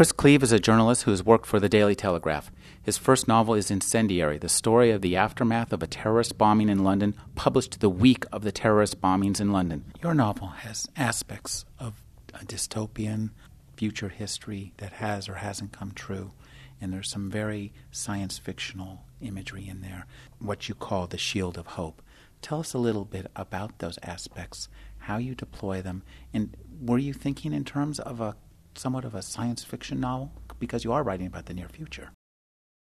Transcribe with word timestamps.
Chris 0.00 0.12
Cleave 0.12 0.42
is 0.42 0.50
a 0.50 0.58
journalist 0.58 1.02
who 1.02 1.10
has 1.10 1.22
worked 1.22 1.44
for 1.44 1.60
the 1.60 1.68
Daily 1.68 1.94
Telegraph. 1.94 2.50
His 2.82 2.96
first 2.96 3.28
novel 3.28 3.52
is 3.52 3.70
Incendiary, 3.70 4.38
the 4.38 4.48
story 4.48 4.90
of 4.90 5.02
the 5.02 5.14
aftermath 5.14 5.74
of 5.74 5.82
a 5.82 5.86
terrorist 5.86 6.38
bombing 6.38 6.70
in 6.70 6.82
London, 6.82 7.14
published 7.34 7.80
the 7.80 7.90
week 7.90 8.24
of 8.32 8.40
the 8.40 8.50
terrorist 8.50 9.02
bombings 9.02 9.42
in 9.42 9.52
London. 9.52 9.84
Your 10.02 10.14
novel 10.14 10.46
has 10.46 10.88
aspects 10.96 11.66
of 11.78 12.02
a 12.32 12.46
dystopian 12.46 13.28
future 13.76 14.08
history 14.08 14.72
that 14.78 14.94
has 14.94 15.28
or 15.28 15.34
hasn't 15.34 15.72
come 15.72 15.92
true, 15.92 16.32
and 16.80 16.94
there's 16.94 17.10
some 17.10 17.30
very 17.30 17.70
science 17.90 18.38
fictional 18.38 19.04
imagery 19.20 19.68
in 19.68 19.82
there, 19.82 20.06
what 20.38 20.66
you 20.66 20.74
call 20.74 21.08
the 21.08 21.18
shield 21.18 21.58
of 21.58 21.66
hope. 21.66 22.00
Tell 22.40 22.60
us 22.60 22.72
a 22.72 22.78
little 22.78 23.04
bit 23.04 23.30
about 23.36 23.80
those 23.80 23.98
aspects, 24.02 24.70
how 25.00 25.18
you 25.18 25.34
deploy 25.34 25.82
them, 25.82 26.04
and 26.32 26.56
were 26.80 26.96
you 26.96 27.12
thinking 27.12 27.52
in 27.52 27.66
terms 27.66 28.00
of 28.00 28.22
a 28.22 28.36
somewhat 28.74 29.04
of 29.04 29.14
a 29.14 29.22
science 29.22 29.64
fiction 29.64 30.00
novel 30.00 30.32
because 30.58 30.84
you 30.84 30.92
are 30.92 31.02
writing 31.02 31.26
about 31.26 31.46
the 31.46 31.54
near 31.54 31.68
future? 31.68 32.10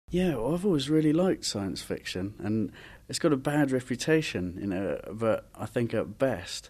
Yeah, 0.10 0.36
well, 0.36 0.54
I've 0.54 0.66
always 0.66 0.90
really 0.90 1.14
liked 1.14 1.46
science 1.46 1.82
fiction, 1.82 2.34
and 2.40 2.74
it's 3.08 3.20
got 3.20 3.32
a 3.32 3.38
bad 3.38 3.72
reputation, 3.72 4.58
you 4.60 4.68
know. 4.68 5.00
But 5.10 5.48
I 5.56 5.66
think 5.66 5.94
at 5.94 6.20
best, 6.20 6.70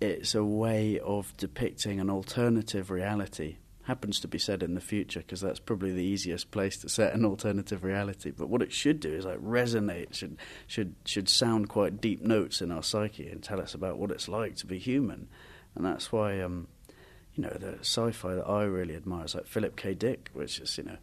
it's 0.00 0.34
a 0.34 0.44
way 0.44 0.98
of 0.98 1.36
depicting 1.36 2.00
an 2.00 2.08
alternative 2.08 2.90
reality 2.90 3.56
happens 3.88 4.20
to 4.20 4.28
be 4.28 4.38
said 4.38 4.62
in 4.62 4.74
the 4.74 4.82
future 4.82 5.20
because 5.20 5.40
that's 5.40 5.58
probably 5.58 5.90
the 5.90 6.02
easiest 6.02 6.50
place 6.50 6.76
to 6.76 6.90
set 6.90 7.14
an 7.14 7.24
alternative 7.24 7.82
reality. 7.82 8.30
But 8.30 8.50
what 8.50 8.60
it 8.60 8.70
should 8.70 9.00
do 9.00 9.12
is 9.12 9.24
like 9.24 9.38
resonate, 9.38 10.14
should 10.14 10.36
should 10.66 10.94
should 11.06 11.28
sound 11.28 11.70
quite 11.70 12.00
deep 12.00 12.20
notes 12.20 12.60
in 12.60 12.70
our 12.70 12.82
psyche 12.82 13.28
and 13.28 13.42
tell 13.42 13.60
us 13.60 13.72
about 13.72 13.98
what 13.98 14.10
it's 14.10 14.28
like 14.28 14.56
to 14.56 14.66
be 14.66 14.78
human. 14.78 15.28
And 15.74 15.86
that's 15.86 16.12
why 16.12 16.40
um, 16.40 16.68
you 17.38 17.44
know 17.44 17.56
the 17.56 17.78
sci-fi 17.80 18.34
that 18.34 18.48
I 18.48 18.64
really 18.64 18.96
admire 18.96 19.24
is 19.24 19.34
like 19.34 19.46
Philip 19.46 19.76
K. 19.76 19.94
Dick, 19.94 20.30
which 20.32 20.58
is 20.58 20.76
you 20.76 20.84
know 20.84 20.98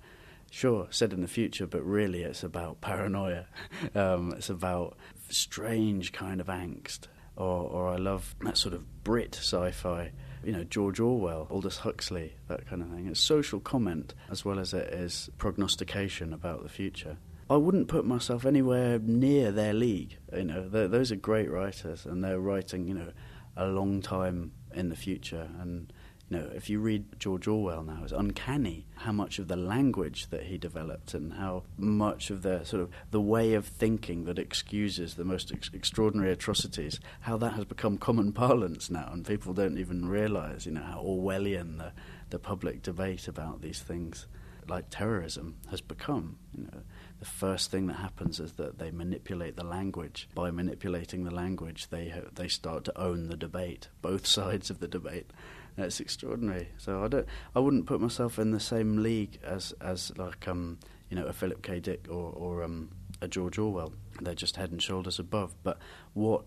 sure 0.52 0.88
said 0.92 1.14
in 1.14 1.22
the 1.22 1.28
future, 1.28 1.66
but 1.66 1.82
really 1.84 2.24
it's 2.24 2.44
about 2.44 2.82
paranoia. 2.82 3.46
um, 3.96 4.34
it's 4.38 4.50
about 4.50 4.98
strange 5.30 6.12
kind 6.12 6.40
of 6.40 6.48
angst. 6.48 7.08
Or, 7.38 7.64
or 7.70 7.90
I 7.90 7.98
love 7.98 8.34
that 8.46 8.58
sort 8.58 8.74
of 8.74 9.04
Brit 9.04 9.36
sci-fi 9.36 10.12
you 10.46 10.52
know, 10.52 10.64
George 10.64 11.00
Orwell, 11.00 11.48
Aldous 11.50 11.80
Huxley, 11.80 12.36
that 12.48 12.68
kind 12.68 12.84
of 12.84 12.90
thing. 12.90 13.08
It's 13.08 13.20
social 13.20 13.60
comment 13.60 14.14
as 14.30 14.46
well 14.46 14.60
as 14.60 14.74
it 14.74 14.94
is 14.94 15.30
prognostication 15.40 16.32
about 16.32 16.62
the 16.62 16.70
future. 16.70 17.18
I 17.50 17.58
wouldn't 17.58 17.88
put 17.88 18.06
myself 18.06 18.46
anywhere 18.46 19.00
near 19.00 19.52
their 19.52 19.74
league. 19.74 20.18
You 20.32 20.46
know, 20.46 20.70
those 20.70 21.12
are 21.12 21.16
great 21.16 21.50
writers, 21.50 22.06
and 22.06 22.24
they're 22.24 22.40
writing, 22.40 22.88
you 22.88 22.94
know, 22.94 23.12
a 23.58 23.66
long 23.66 24.02
time 24.02 24.52
in 24.74 24.90
the 24.90 24.96
future. 24.96 25.50
And 25.60 25.92
know, 26.36 26.50
if 26.54 26.70
you 26.70 26.80
read 26.80 27.20
George 27.20 27.48
Orwell 27.48 27.84
now, 27.84 28.00
it's 28.04 28.12
uncanny 28.12 28.86
how 28.96 29.12
much 29.12 29.40
of 29.40 29.48
the 29.48 29.56
language 29.56 30.28
that 30.30 30.44
he 30.44 30.58
developed 30.58 31.14
and 31.14 31.34
how 31.34 31.64
much 31.78 32.30
of 32.30 32.42
the 32.42 32.64
sort 32.64 32.82
of 32.82 32.90
the 33.12 33.22
way 33.22 33.54
of 33.54 33.66
thinking 33.66 34.26
that 34.26 34.40
excuses 34.40 35.16
the 35.16 35.26
most 35.26 35.52
ex- 35.52 35.70
extraordinary 35.74 36.32
atrocities, 36.32 37.00
how 37.22 37.38
that 37.38 37.54
has 37.54 37.66
become 37.66 37.98
common 37.98 38.32
parlance 38.32 38.90
now, 38.90 39.10
and 39.12 39.26
people 39.26 39.54
don't 39.54 39.78
even 39.78 40.08
realise, 40.08 40.66
you 40.66 40.72
know, 40.72 40.84
how 40.84 41.02
Orwellian 41.02 41.78
the, 41.78 41.92
the 42.30 42.40
public 42.40 42.82
debate 42.82 43.28
about 43.28 43.62
these 43.62 43.82
things, 43.82 44.28
like 44.68 44.90
terrorism, 44.90 45.58
has 45.70 45.82
become. 45.82 46.38
You 46.58 46.64
know, 46.64 46.82
the 47.20 47.26
first 47.26 47.72
thing 47.72 47.88
that 47.88 47.96
happens 47.96 48.40
is 48.40 48.54
that 48.54 48.78
they 48.78 48.92
manipulate 48.92 49.56
the 49.56 49.66
language. 49.66 50.30
By 50.36 50.52
manipulating 50.52 51.24
the 51.24 51.34
language, 51.34 51.90
they 51.90 52.14
they 52.34 52.48
start 52.48 52.84
to 52.86 53.00
own 53.00 53.30
the 53.30 53.38
debate, 53.38 53.90
both 54.02 54.26
sides 54.38 54.70
of 54.70 54.80
the 54.80 54.88
debate 54.88 55.32
it's 55.78 56.00
extraordinary. 56.00 56.70
So 56.78 57.04
I 57.04 57.08
don't, 57.08 57.28
I 57.56 57.60
wouldn't 57.60 57.86
put 57.86 58.02
myself 58.02 58.40
in 58.40 58.52
the 58.52 58.60
same 58.60 58.98
league 58.98 59.40
as 59.44 59.74
as 59.82 60.12
like 60.18 60.48
um, 60.48 60.80
you 61.10 61.16
know 61.16 61.26
a 61.26 61.34
Philip 61.34 61.62
K. 61.62 61.80
Dick 61.80 62.08
or 62.10 62.32
or 62.32 62.64
um, 62.64 62.92
a 63.22 63.28
George 63.28 63.58
Orwell. 63.58 63.94
They're 64.22 64.36
just 64.36 64.56
head 64.56 64.72
and 64.72 64.82
shoulders 64.82 65.20
above. 65.20 65.56
But 65.64 65.78
what 66.14 66.46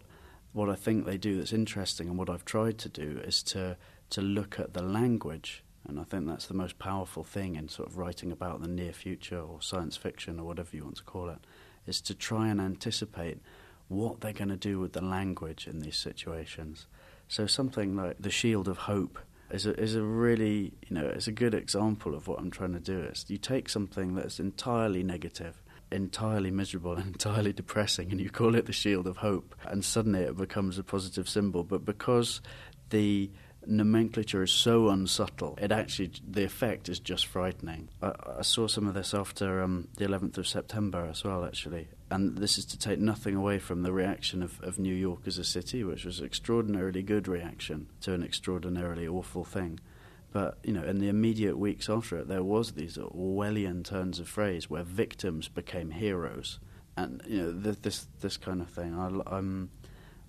what 0.52 0.68
I 0.68 0.74
think 0.74 1.04
they 1.04 1.18
do 1.18 1.36
that's 1.36 1.52
interesting, 1.52 2.08
and 2.08 2.18
what 2.18 2.30
I've 2.30 2.44
tried 2.44 2.78
to 2.78 2.88
do 2.88 3.20
is 3.24 3.42
to 3.44 3.76
to 4.10 4.22
look 4.22 4.58
at 4.58 4.72
the 4.72 4.82
language, 4.82 5.62
and 5.86 6.00
I 6.00 6.04
think 6.04 6.26
that's 6.26 6.46
the 6.46 6.54
most 6.54 6.78
powerful 6.78 7.24
thing 7.24 7.56
in 7.56 7.68
sort 7.68 7.88
of 7.88 7.98
writing 7.98 8.32
about 8.32 8.62
the 8.62 8.68
near 8.68 8.92
future 8.92 9.40
or 9.40 9.60
science 9.60 9.96
fiction 9.96 10.40
or 10.40 10.44
whatever 10.44 10.74
you 10.74 10.84
want 10.84 10.96
to 10.96 11.02
call 11.02 11.28
it, 11.28 11.38
is 11.86 12.00
to 12.02 12.14
try 12.14 12.48
and 12.48 12.60
anticipate 12.60 13.38
what 13.88 14.20
they're 14.20 14.32
going 14.32 14.48
to 14.48 14.56
do 14.56 14.78
with 14.78 14.92
the 14.92 15.04
language 15.04 15.66
in 15.66 15.80
these 15.80 15.96
situations. 15.96 16.86
So 17.28 17.46
something 17.46 17.94
like 17.94 18.16
the 18.18 18.30
Shield 18.30 18.68
of 18.68 18.78
Hope 18.78 19.18
is 19.50 19.66
a, 19.66 19.78
is 19.78 19.94
a 19.94 20.02
really, 20.02 20.72
you 20.88 20.96
know, 20.96 21.06
it's 21.06 21.28
a 21.28 21.32
good 21.32 21.54
example 21.54 22.14
of 22.14 22.26
what 22.26 22.38
I'm 22.38 22.50
trying 22.50 22.72
to 22.72 22.80
do. 22.80 23.00
Is 23.00 23.26
you 23.28 23.36
take 23.36 23.68
something 23.68 24.14
that's 24.14 24.40
entirely 24.40 25.02
negative, 25.02 25.62
entirely 25.92 26.50
miserable, 26.50 26.96
entirely 26.96 27.52
depressing, 27.52 28.10
and 28.10 28.20
you 28.20 28.30
call 28.30 28.54
it 28.54 28.66
the 28.66 28.72
Shield 28.72 29.06
of 29.06 29.18
Hope, 29.18 29.54
and 29.66 29.84
suddenly 29.84 30.20
it 30.20 30.36
becomes 30.36 30.78
a 30.78 30.82
positive 30.82 31.28
symbol. 31.28 31.64
But 31.64 31.84
because 31.84 32.40
the 32.90 33.30
nomenclature 33.66 34.42
is 34.42 34.50
so 34.50 34.88
unsubtle, 34.88 35.58
it 35.60 35.72
actually 35.72 36.12
the 36.26 36.44
effect 36.44 36.88
is 36.88 36.98
just 36.98 37.26
frightening. 37.26 37.88
I, 38.02 38.12
I 38.38 38.42
saw 38.42 38.66
some 38.66 38.86
of 38.86 38.94
this 38.94 39.14
after 39.14 39.62
um, 39.62 39.88
the 39.96 40.06
11th 40.06 40.38
of 40.38 40.48
September 40.48 41.06
as 41.10 41.24
well, 41.24 41.44
actually, 41.44 41.88
and 42.10 42.38
this 42.38 42.58
is 42.58 42.64
to 42.66 42.78
take 42.78 42.98
nothing 42.98 43.34
away 43.34 43.58
from 43.58 43.82
the 43.82 43.92
reaction 43.92 44.42
of, 44.42 44.60
of 44.62 44.78
New 44.78 44.94
York 44.94 45.20
as 45.26 45.38
a 45.38 45.44
city, 45.44 45.84
which 45.84 46.04
was 46.04 46.20
an 46.20 46.26
extraordinarily 46.26 47.02
good 47.02 47.28
reaction 47.28 47.88
to 48.02 48.14
an 48.14 48.22
extraordinarily 48.22 49.06
awful 49.06 49.44
thing. 49.44 49.80
But 50.32 50.58
you 50.62 50.72
know, 50.72 50.84
in 50.84 50.98
the 50.98 51.08
immediate 51.08 51.58
weeks 51.58 51.88
after 51.88 52.18
it, 52.18 52.28
there 52.28 52.42
was 52.42 52.72
these 52.72 52.96
Orwellian 52.96 53.84
turns 53.84 54.18
of 54.18 54.28
phrase 54.28 54.68
where 54.68 54.82
victims 54.82 55.48
became 55.48 55.90
heroes, 55.90 56.58
and 56.96 57.22
you 57.26 57.42
know, 57.42 57.62
th- 57.62 57.82
this 57.82 58.06
this 58.20 58.36
kind 58.36 58.60
of 58.60 58.68
thing. 58.68 58.94
I, 58.94 59.36
I'm 59.36 59.70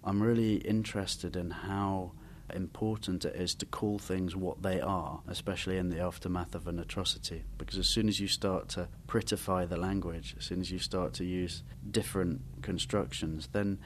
I'm 0.03 0.23
really 0.23 0.56
interested 0.56 1.35
in 1.35 1.51
how 1.51 2.13
important 2.53 3.25
it 3.25 3.35
is 3.35 3.55
to 3.55 3.65
call 3.65 3.99
things 3.99 4.35
what 4.35 4.61
they 4.61 4.79
are, 4.79 5.21
especially 5.27 5.77
in 5.77 5.89
the 5.89 5.99
aftermath 5.99 6.55
of 6.55 6.67
an 6.67 6.79
atrocity. 6.79 7.43
Because 7.57 7.77
as 7.77 7.87
soon 7.87 8.07
as 8.07 8.19
you 8.19 8.27
start 8.27 8.69
to 8.69 8.87
prettify 9.07 9.67
the 9.67 9.77
language, 9.77 10.35
as 10.37 10.45
soon 10.45 10.61
as 10.61 10.71
you 10.71 10.79
start 10.79 11.13
to 11.15 11.25
use 11.25 11.63
different 11.89 12.41
constructions, 12.61 13.49
then 13.51 13.79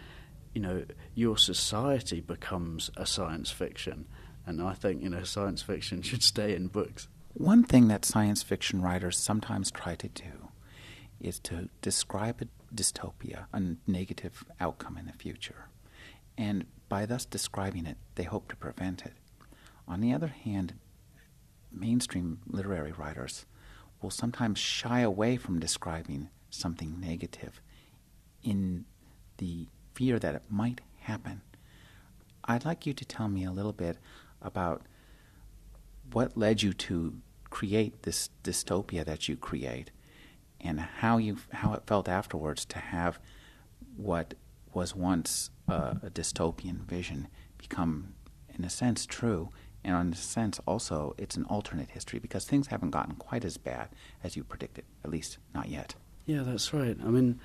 you 0.54 0.62
know 0.62 0.84
your 1.16 1.38
society 1.38 2.22
becomes 2.22 2.92
a 2.98 3.06
science 3.06 3.52
fiction. 3.52 4.06
And 4.46 4.62
I 4.62 4.74
think 4.74 5.02
you 5.02 5.10
know 5.10 5.24
science 5.24 5.62
fiction 5.62 6.02
should 6.04 6.24
stay 6.24 6.56
in 6.56 6.68
books. 6.68 7.08
One 7.34 7.64
thing 7.64 7.88
that 7.88 8.06
science 8.06 8.44
fiction 8.44 8.82
writers 8.82 9.18
sometimes 9.18 9.72
try 9.72 9.96
to 9.96 10.08
do 10.08 10.50
is 11.20 11.40
to 11.40 11.70
describe 11.82 12.42
a 12.42 12.76
dystopia, 12.76 13.46
a 13.54 13.62
negative 13.88 14.44
outcome 14.60 14.98
in 14.98 15.06
the 15.06 15.14
future. 15.14 15.70
And 16.38 16.66
by 16.90 17.06
thus 17.06 17.26
describing 17.26 17.86
it, 17.86 17.98
they 18.16 18.24
hope 18.24 18.50
to 18.50 18.56
prevent 18.56 19.06
it. 19.06 19.14
On 19.88 20.02
the 20.02 20.14
other 20.14 20.28
hand, 20.28 20.74
mainstream 21.72 22.40
literary 22.48 22.92
writers 22.92 23.46
will 24.02 24.10
sometimes 24.10 24.60
shy 24.60 25.00
away 25.00 25.38
from 25.38 25.60
describing 25.60 26.30
something 26.50 27.00
negative 27.00 27.62
in 28.44 28.86
the 29.38 29.68
fear 29.94 30.20
that 30.20 30.36
it 30.36 30.44
might 30.50 30.82
happen. 31.00 31.42
I'd 32.46 32.66
like 32.66 32.86
you 32.86 32.94
to 32.94 33.06
tell 33.06 33.28
me 33.28 33.46
a 33.46 33.52
little 33.52 33.74
bit 33.74 33.98
about 34.42 34.84
what 36.12 36.38
led 36.38 36.62
you 36.62 36.74
to 36.74 37.16
create 37.50 38.04
this 38.04 38.30
dystopia 38.44 39.06
that 39.06 39.30
you 39.30 39.38
create 39.38 39.92
and 40.60 40.80
how 40.80 41.18
you 41.18 41.38
how 41.52 41.74
it 41.74 41.84
felt 41.86 42.10
afterwards 42.10 42.66
to 42.66 42.80
have 42.80 43.20
what 43.96 44.34
was 44.76 44.96
once 44.96 45.50
uh, 45.68 45.96
a 46.04 46.10
dystopian 46.10 46.80
vision 46.80 47.28
become, 47.58 48.14
in 48.58 48.64
a 48.64 48.70
sense, 48.70 49.06
true. 49.06 49.50
And 49.84 49.96
in 49.96 50.14
a 50.14 50.16
sense, 50.16 50.60
also, 50.66 51.14
it's 51.18 51.36
an 51.36 51.46
alternate 51.46 51.90
history 51.90 52.20
because 52.20 52.46
things 52.46 52.68
haven't 52.68 52.92
gotten 52.92 53.16
quite 53.16 53.44
as 53.44 53.58
bad 53.58 53.90
as 54.24 54.36
you 54.36 54.44
predicted, 54.44 54.86
at 55.04 55.12
least 55.12 55.38
not 55.54 55.68
yet. 55.68 55.96
Yeah, 56.26 56.44
that's 56.44 56.74
right. 56.74 56.98
I 57.04 57.10
mean, 57.10 57.40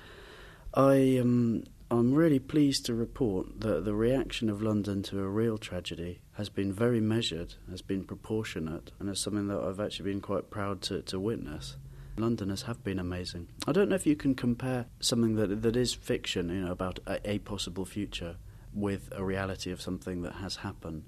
I 0.73 1.17
um, 1.17 1.63
I'm 1.91 2.13
really 2.13 2.39
pleased 2.39 2.85
to 2.85 2.93
report 2.93 3.61
that 3.61 3.83
the 3.83 3.95
reaction 3.95 4.49
of 4.49 4.61
London 4.61 5.01
to 5.03 5.19
a 5.19 5.27
real 5.27 5.57
tragedy 5.57 6.21
has 6.33 6.47
been 6.47 6.71
very 6.71 7.01
measured, 7.01 7.55
has 7.69 7.81
been 7.81 8.03
proportionate, 8.03 8.91
and 8.99 9.09
is 9.09 9.19
something 9.19 9.47
that 9.47 9.59
I've 9.59 9.79
actually 9.79 10.11
been 10.11 10.21
quite 10.21 10.49
proud 10.51 10.81
to, 10.83 11.01
to 11.01 11.19
witness. 11.19 11.77
Londoners 12.19 12.63
have 12.63 12.83
been 12.83 12.99
amazing. 12.99 13.47
I 13.67 13.71
don't 13.71 13.89
know 13.89 13.95
if 13.95 14.05
you 14.05 14.15
can 14.15 14.35
compare 14.35 14.85
something 14.99 15.35
that 15.35 15.61
that 15.61 15.75
is 15.75 15.93
fiction, 15.93 16.49
you 16.49 16.61
know, 16.61 16.71
about 16.71 16.99
a, 17.07 17.19
a 17.29 17.39
possible 17.39 17.85
future, 17.85 18.37
with 18.73 19.09
a 19.15 19.23
reality 19.23 19.71
of 19.71 19.81
something 19.81 20.21
that 20.21 20.33
has 20.35 20.57
happened. 20.57 21.03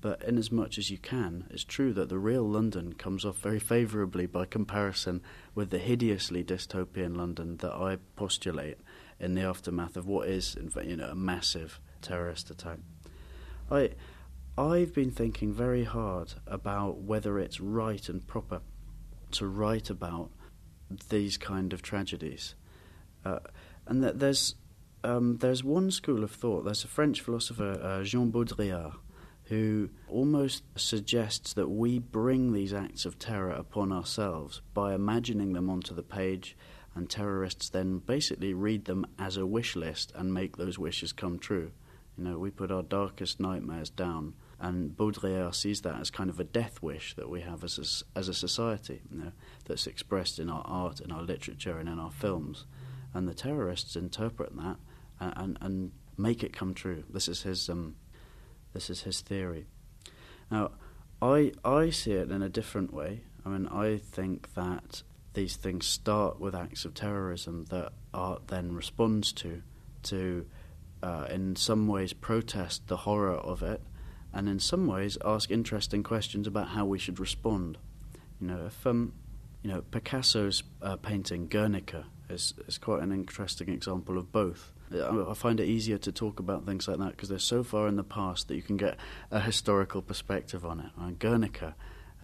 But 0.00 0.22
in 0.22 0.36
as 0.36 0.52
much 0.52 0.76
as 0.76 0.90
you 0.90 0.98
can, 0.98 1.46
it's 1.50 1.64
true 1.64 1.92
that 1.94 2.10
the 2.10 2.18
real 2.18 2.46
London 2.46 2.92
comes 2.92 3.24
off 3.24 3.38
very 3.38 3.58
favourably 3.58 4.26
by 4.26 4.44
comparison 4.44 5.22
with 5.54 5.70
the 5.70 5.78
hideously 5.78 6.44
dystopian 6.44 7.16
London 7.16 7.56
that 7.58 7.72
I 7.72 7.96
postulate 8.16 8.78
in 9.18 9.34
the 9.34 9.42
aftermath 9.42 9.96
of 9.96 10.06
what 10.06 10.28
is, 10.28 10.56
you 10.84 10.96
know, 10.96 11.08
a 11.08 11.14
massive 11.14 11.80
terrorist 12.02 12.50
attack. 12.50 12.80
I, 13.70 13.92
I've 14.58 14.92
been 14.92 15.10
thinking 15.10 15.54
very 15.54 15.84
hard 15.84 16.34
about 16.46 16.98
whether 16.98 17.38
it's 17.38 17.60
right 17.60 18.06
and 18.08 18.26
proper 18.26 18.60
to 19.32 19.46
write 19.46 19.88
about 19.88 20.30
these 21.08 21.36
kind 21.36 21.72
of 21.72 21.82
tragedies. 21.82 22.54
Uh, 23.24 23.38
and 23.86 24.02
there's 24.02 24.54
um, 25.02 25.36
there's 25.38 25.62
one 25.62 25.90
school 25.90 26.24
of 26.24 26.30
thought. 26.30 26.64
There's 26.64 26.84
a 26.84 26.88
French 26.88 27.20
philosopher, 27.20 27.78
uh, 27.82 28.02
Jean 28.04 28.30
Baudrillard, 28.32 28.94
who 29.44 29.90
almost 30.08 30.62
suggests 30.76 31.52
that 31.52 31.68
we 31.68 31.98
bring 31.98 32.52
these 32.52 32.72
acts 32.72 33.04
of 33.04 33.18
terror 33.18 33.50
upon 33.50 33.92
ourselves 33.92 34.62
by 34.72 34.94
imagining 34.94 35.52
them 35.52 35.68
onto 35.68 35.94
the 35.94 36.02
page, 36.02 36.56
and 36.94 37.10
terrorists 37.10 37.68
then 37.68 37.98
basically 37.98 38.54
read 38.54 38.86
them 38.86 39.04
as 39.18 39.36
a 39.36 39.46
wish 39.46 39.76
list 39.76 40.12
and 40.14 40.32
make 40.32 40.56
those 40.56 40.78
wishes 40.78 41.12
come 41.12 41.38
true. 41.38 41.70
You 42.16 42.24
know, 42.24 42.38
we 42.38 42.50
put 42.50 42.70
our 42.70 42.82
darkest 42.82 43.40
nightmares 43.40 43.90
down, 43.90 44.34
and 44.64 44.96
Baudrillard 44.96 45.54
sees 45.54 45.82
that 45.82 46.00
as 46.00 46.10
kind 46.10 46.30
of 46.30 46.40
a 46.40 46.44
death 46.44 46.80
wish 46.80 47.14
that 47.16 47.28
we 47.28 47.42
have 47.42 47.62
as 47.64 47.78
a, 47.78 48.18
as 48.18 48.28
a 48.28 48.34
society, 48.34 49.02
you 49.12 49.18
know, 49.18 49.32
that's 49.66 49.86
expressed 49.86 50.38
in 50.38 50.48
our 50.48 50.62
art, 50.64 51.00
in 51.00 51.12
our 51.12 51.20
literature, 51.20 51.78
and 51.78 51.86
in 51.86 51.98
our 51.98 52.10
films. 52.10 52.64
And 53.12 53.28
the 53.28 53.34
terrorists 53.34 53.94
interpret 53.94 54.56
that 54.56 54.76
and, 55.20 55.32
and, 55.36 55.58
and 55.60 55.92
make 56.16 56.42
it 56.42 56.54
come 56.54 56.72
true. 56.72 57.04
This 57.10 57.28
is 57.28 57.42
his 57.42 57.68
um, 57.68 57.96
this 58.72 58.88
is 58.88 59.02
his 59.02 59.20
theory. 59.20 59.66
Now, 60.50 60.70
I 61.20 61.52
I 61.62 61.90
see 61.90 62.12
it 62.12 62.30
in 62.30 62.40
a 62.40 62.48
different 62.48 62.94
way. 62.94 63.24
I 63.44 63.50
mean, 63.50 63.68
I 63.68 63.98
think 63.98 64.54
that 64.54 65.02
these 65.34 65.56
things 65.56 65.86
start 65.86 66.40
with 66.40 66.54
acts 66.54 66.86
of 66.86 66.94
terrorism 66.94 67.66
that 67.66 67.92
art 68.14 68.48
then 68.48 68.72
responds 68.74 69.30
to, 69.34 69.62
to 70.04 70.46
uh, 71.02 71.26
in 71.30 71.54
some 71.54 71.86
ways 71.86 72.14
protest 72.14 72.86
the 72.86 72.96
horror 72.96 73.36
of 73.36 73.62
it, 73.62 73.82
and 74.34 74.48
in 74.48 74.58
some 74.58 74.86
ways 74.86 75.16
ask 75.24 75.50
interesting 75.50 76.02
questions 76.02 76.46
about 76.46 76.68
how 76.68 76.84
we 76.84 76.98
should 76.98 77.20
respond. 77.20 77.78
You 78.40 78.48
know, 78.48 78.66
if 78.66 78.86
um, 78.86 79.14
you 79.62 79.70
know 79.70 79.82
Picasso's 79.82 80.62
uh, 80.82 80.96
painting 80.96 81.46
Guernica 81.46 82.06
is 82.28 82.54
is 82.66 82.76
quite 82.76 83.02
an 83.02 83.12
interesting 83.12 83.68
example 83.68 84.18
of 84.18 84.32
both. 84.32 84.72
I 84.92 85.34
find 85.34 85.58
it 85.58 85.66
easier 85.66 85.98
to 85.98 86.12
talk 86.12 86.38
about 86.38 86.66
things 86.66 86.86
like 86.86 86.98
that 86.98 87.12
because 87.12 87.28
they're 87.28 87.38
so 87.38 87.64
far 87.64 87.88
in 87.88 87.96
the 87.96 88.04
past 88.04 88.48
that 88.48 88.54
you 88.54 88.62
can 88.62 88.76
get 88.76 88.96
a 89.30 89.40
historical 89.40 90.02
perspective 90.02 90.64
on 90.64 90.78
it. 90.78 90.90
And 90.96 91.18
Guernica, 91.18 91.74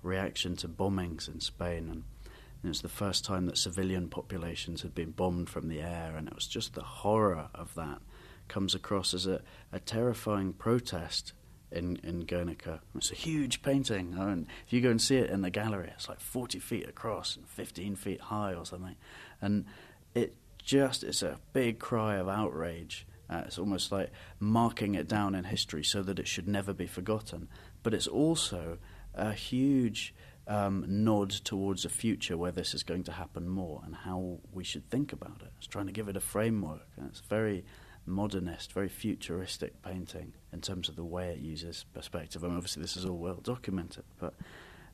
reaction 0.03 0.57
to 0.57 0.69
bombings 0.69 1.27
in 1.27 1.41
Spain, 1.41 1.89
and, 1.89 1.91
and 1.91 2.65
it 2.65 2.69
was 2.69 2.83
the 2.83 2.89
first 2.89 3.25
time 3.25 3.47
that 3.47 3.59
civilian 3.59 4.09
populations 4.09 4.83
had 4.83 4.95
been 4.95 5.11
bombed 5.11 5.49
from 5.49 5.69
the 5.69 5.81
air, 5.81 6.15
and 6.17 6.29
it 6.29 6.35
was 6.35 6.47
just 6.47 6.75
the 6.75 6.83
horror 6.83 7.49
of 7.55 7.75
that 7.75 8.01
comes 8.47 8.75
across 8.75 9.15
as 9.15 9.27
a, 9.27 9.41
a 9.73 9.81
terrifying 9.81 10.53
protest 10.53 11.33
in, 11.73 11.97
in 12.03 12.21
Guernica. 12.21 12.81
It's 12.95 13.11
a 13.11 13.15
huge 13.15 13.63
painting. 13.63 14.17
I 14.19 14.27
mean, 14.27 14.49
if 14.67 14.73
you 14.73 14.81
go 14.81 14.91
and 14.91 15.01
see 15.01 15.17
it 15.17 15.31
in 15.31 15.43
the 15.43 15.51
gallery, 15.51 15.91
it's 15.95 16.09
like 16.09 16.21
40 16.21 16.59
feet 16.59 16.89
across 16.89 17.37
and 17.37 17.49
15 17.49 17.97
feet 17.97 18.21
high 18.21 18.55
or 18.55 18.65
something. 18.65 18.97
And 19.41 19.67
it 20.15 20.35
just 20.63 21.03
it's 21.03 21.23
a 21.23 21.39
big 21.53 21.79
cry 21.79 22.17
of 22.17 22.29
outrage. 22.29 23.07
Uh, 23.29 23.43
it's 23.47 23.59
almost 23.59 23.93
like 23.93 24.11
marking 24.41 24.95
it 24.97 25.07
down 25.07 25.35
in 25.35 25.45
history 25.45 25.85
so 25.85 26.03
that 26.03 26.19
it 26.19 26.27
should 26.27 26.49
never 26.49 26.73
be 26.73 26.87
forgotten. 26.87 27.49
But 27.83 27.95
it's 27.95 28.09
also 28.09 28.79
a 29.15 29.33
huge 29.33 30.15
um, 30.49 30.85
nod 30.89 31.31
towards 31.31 31.85
a 31.85 31.89
future 31.89 32.37
where 32.37 32.51
this 32.51 32.75
is 32.75 32.83
going 32.83 33.05
to 33.05 33.13
happen 33.13 33.49
more 33.49 33.83
and 33.85 33.95
how 33.95 34.39
we 34.53 34.65
should 34.65 34.89
think 34.91 35.13
about 35.13 35.43
it. 35.43 35.53
It's 35.59 35.69
trying 35.69 35.87
to 35.87 35.93
give 35.93 36.09
it 36.09 36.17
a 36.17 36.21
framework. 36.21 36.89
And 36.97 37.09
it's 37.09 37.21
very 37.21 37.65
modernist, 38.07 38.73
very 38.73 38.89
futuristic 38.89 39.83
painting 39.83 40.33
in 40.53 40.61
terms 40.61 40.89
of 40.89 40.97
the 40.97 41.05
way 41.05 41.31
it 41.31 41.39
uses 41.39 41.85
perspective. 41.95 42.43
I 42.43 42.49
mean, 42.49 42.57
obviously, 42.57 42.83
this 42.83 42.97
is 42.97 43.05
all 43.05 43.19
well 43.19 43.41
documented, 43.43 44.05
but 44.19 44.35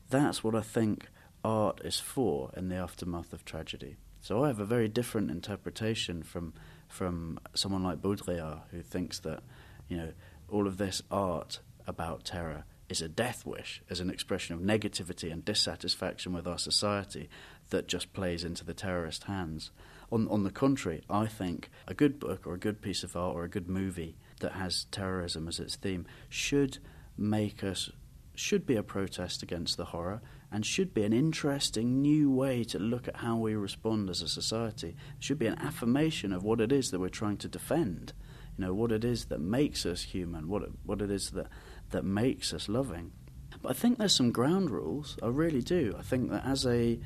that's 0.09 0.43
what 0.43 0.55
I 0.55 0.61
think 0.61 1.07
art 1.43 1.81
is 1.83 1.99
for 1.99 2.51
in 2.55 2.69
the 2.69 2.75
aftermath 2.75 3.33
of 3.33 3.45
tragedy. 3.45 3.97
So 4.21 4.43
I 4.43 4.47
have 4.47 4.59
a 4.59 4.65
very 4.65 4.87
different 4.87 5.31
interpretation 5.31 6.23
from 6.23 6.53
from 6.87 7.39
someone 7.53 7.83
like 7.83 8.01
Baudrillard, 8.01 8.61
who 8.71 8.81
thinks 8.81 9.19
that 9.19 9.43
you 9.87 9.97
know 9.97 10.11
all 10.49 10.67
of 10.67 10.77
this 10.77 11.01
art 11.11 11.59
about 11.85 12.23
terror 12.23 12.65
is 12.89 13.01
a 13.01 13.09
death 13.09 13.45
wish, 13.45 13.81
as 13.89 13.99
an 13.99 14.09
expression 14.09 14.55
of 14.55 14.61
negativity 14.61 15.31
and 15.31 15.43
dissatisfaction 15.43 16.33
with 16.33 16.47
our 16.47 16.57
society 16.57 17.29
that 17.69 17.87
just 17.87 18.13
plays 18.13 18.43
into 18.43 18.63
the 18.63 18.73
terrorist 18.73 19.25
hands. 19.25 19.71
On, 20.11 20.27
on 20.29 20.43
the 20.43 20.51
contrary, 20.51 21.01
I 21.09 21.25
think 21.25 21.69
a 21.87 21.93
good 21.93 22.19
book 22.19 22.47
or 22.47 22.53
a 22.53 22.59
good 22.59 22.81
piece 22.81 23.03
of 23.03 23.15
art 23.15 23.35
or 23.35 23.43
a 23.43 23.49
good 23.49 23.67
movie 23.67 24.15
that 24.39 24.53
has 24.53 24.85
terrorism 24.85 25.47
as 25.47 25.59
its 25.59 25.75
theme 25.75 26.05
should 26.29 26.77
make 27.17 27.63
us 27.63 27.89
should 28.35 28.67
be 28.67 28.75
a 28.75 28.83
protest 28.83 29.41
against 29.41 29.77
the 29.77 29.85
horror 29.85 30.21
and 30.51 30.65
should 30.65 30.93
be 30.93 31.03
an 31.03 31.11
interesting 31.11 32.01
new 32.01 32.29
way 32.31 32.63
to 32.63 32.79
look 32.79 33.07
at 33.07 33.17
how 33.17 33.35
we 33.35 33.55
respond 33.55 34.09
as 34.09 34.21
a 34.21 34.27
society. 34.27 34.89
It 34.89 35.23
should 35.23 35.39
be 35.39 35.47
an 35.47 35.59
affirmation 35.59 36.31
of 36.31 36.43
what 36.43 36.61
it 36.61 36.71
is 36.71 36.91
that 36.91 36.99
we're 36.99 37.09
trying 37.09 37.37
to 37.37 37.47
defend. 37.47 38.13
You 38.57 38.65
know, 38.65 38.73
what 38.73 38.91
it 38.91 39.03
is 39.03 39.25
that 39.25 39.41
makes 39.41 39.85
us 39.85 40.03
human, 40.03 40.47
what 40.47 40.61
it, 40.61 40.69
what 40.85 41.01
it 41.01 41.09
is 41.11 41.31
that, 41.31 41.47
that 41.89 42.05
makes 42.05 42.53
us 42.53 42.69
loving. 42.69 43.11
But 43.61 43.71
I 43.71 43.73
think 43.73 43.97
there's 43.97 44.15
some 44.15 44.31
ground 44.31 44.69
rules. 44.69 45.17
I 45.21 45.27
really 45.27 45.61
do. 45.61 45.95
I 45.97 46.03
think 46.03 46.29
that 46.29 46.45
as 46.45 46.65
a 46.65 46.99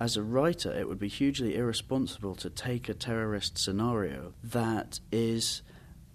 as 0.00 0.16
a 0.16 0.22
writer, 0.22 0.72
it 0.72 0.88
would 0.88 0.98
be 0.98 1.08
hugely 1.08 1.56
irresponsible 1.56 2.34
to 2.36 2.50
take 2.50 2.88
a 2.88 2.94
terrorist 2.94 3.58
scenario 3.58 4.34
that 4.42 5.00
is 5.10 5.62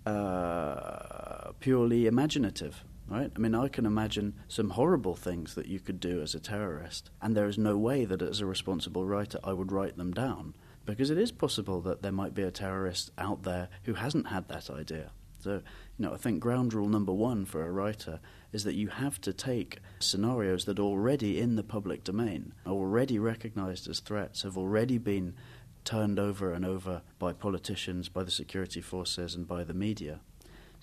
uh, 0.06 1.52
purely 1.60 2.08
imaginative 2.08 2.84
right? 3.08 3.32
I 3.36 3.40
mean, 3.40 3.56
I 3.56 3.68
can 3.68 3.86
imagine 3.86 4.34
some 4.48 4.72
horrible 4.72 5.16
things 5.16 5.56
that 5.56 5.68
you 5.68 5.80
could 5.80 6.00
do 6.00 6.22
as 6.22 6.34
a 6.34 6.40
terrorist, 6.40 7.10
and 7.22 7.36
there 7.36 7.48
is 7.48 7.58
no 7.58 7.78
way 7.78 8.06
that 8.06 8.22
as 8.22 8.42
a 8.42 8.46
responsible 8.46 9.06
writer 9.06 9.40
I 9.44 9.54
would 9.54 9.72
write 9.72 9.98
them 9.98 10.14
down 10.14 10.56
because 10.86 11.10
it 11.10 11.18
is 11.18 11.32
possible 11.32 11.80
that 11.82 12.02
there 12.02 12.12
might 12.12 12.34
be 12.34 12.44
a 12.44 12.52
terrorist 12.52 13.12
out 13.18 13.44
there 13.44 13.70
who 13.84 13.94
hasn't 13.94 14.28
had 14.28 14.48
that 14.50 14.70
idea. 14.70 15.12
So, 15.40 15.62
you 15.98 16.06
know, 16.06 16.14
I 16.14 16.18
think 16.18 16.40
ground 16.40 16.74
rule 16.74 16.90
number 16.90 17.14
one 17.14 17.46
for 17.46 17.66
a 17.66 17.72
writer 17.72 18.20
is 18.52 18.64
that 18.64 18.76
you 18.76 18.88
have 18.88 19.22
to 19.22 19.34
take 19.34 19.80
scenarios 20.00 20.66
that 20.66 20.80
are 20.80 20.84
already 20.84 21.40
in 21.40 21.56
the 21.56 21.64
public 21.64 22.04
domain, 22.04 22.54
are 22.66 22.74
already 22.74 23.20
recognized 23.20 23.88
as 23.90 24.00
threats, 24.00 24.42
have 24.44 24.58
already 24.58 24.98
been 24.98 25.36
turned 25.84 26.20
over 26.20 26.54
and 26.54 26.66
over 26.66 27.02
by 27.20 27.34
politicians, 27.34 28.10
by 28.10 28.24
the 28.24 28.32
security 28.32 28.82
forces, 28.82 29.36
and 29.36 29.48
by 29.48 29.64
the 29.64 29.74
media, 29.74 30.20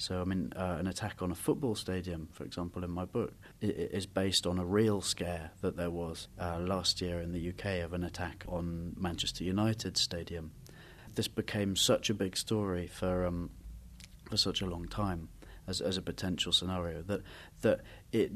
so, 0.01 0.23
I 0.23 0.25
mean, 0.25 0.51
uh, 0.57 0.77
an 0.79 0.87
attack 0.87 1.21
on 1.21 1.31
a 1.31 1.35
football 1.35 1.75
stadium, 1.75 2.31
for 2.33 2.45
example, 2.45 2.85
in 2.85 2.91
my 2.91 3.05
book, 3.05 3.35
is 3.61 4.07
based 4.07 4.47
on 4.47 4.59
a 4.59 4.65
real 4.65 5.03
scare 5.03 5.51
that 5.61 5.77
there 5.77 5.91
was 5.91 6.29
uh, 6.41 6.59
last 6.59 7.03
year 7.03 7.21
in 7.21 7.33
the 7.33 7.51
UK 7.51 7.85
of 7.85 7.93
an 7.93 8.03
attack 8.03 8.47
on 8.49 8.95
Manchester 8.99 9.45
United 9.45 9.99
stadium. 9.99 10.53
This 11.17 11.29
became 11.29 11.77
such 11.77 12.09
a 12.09 12.15
big 12.15 12.39
story 12.39 12.87
for 12.87 13.27
um, 13.27 13.51
for 14.31 14.37
such 14.37 14.63
a 14.63 14.67
long 14.67 14.87
time 14.87 15.29
as 15.67 15.81
as 15.81 15.97
a 15.97 16.03
potential 16.03 16.53
scenario 16.53 17.03
that 17.03 17.23
that 17.63 17.81
it 18.13 18.33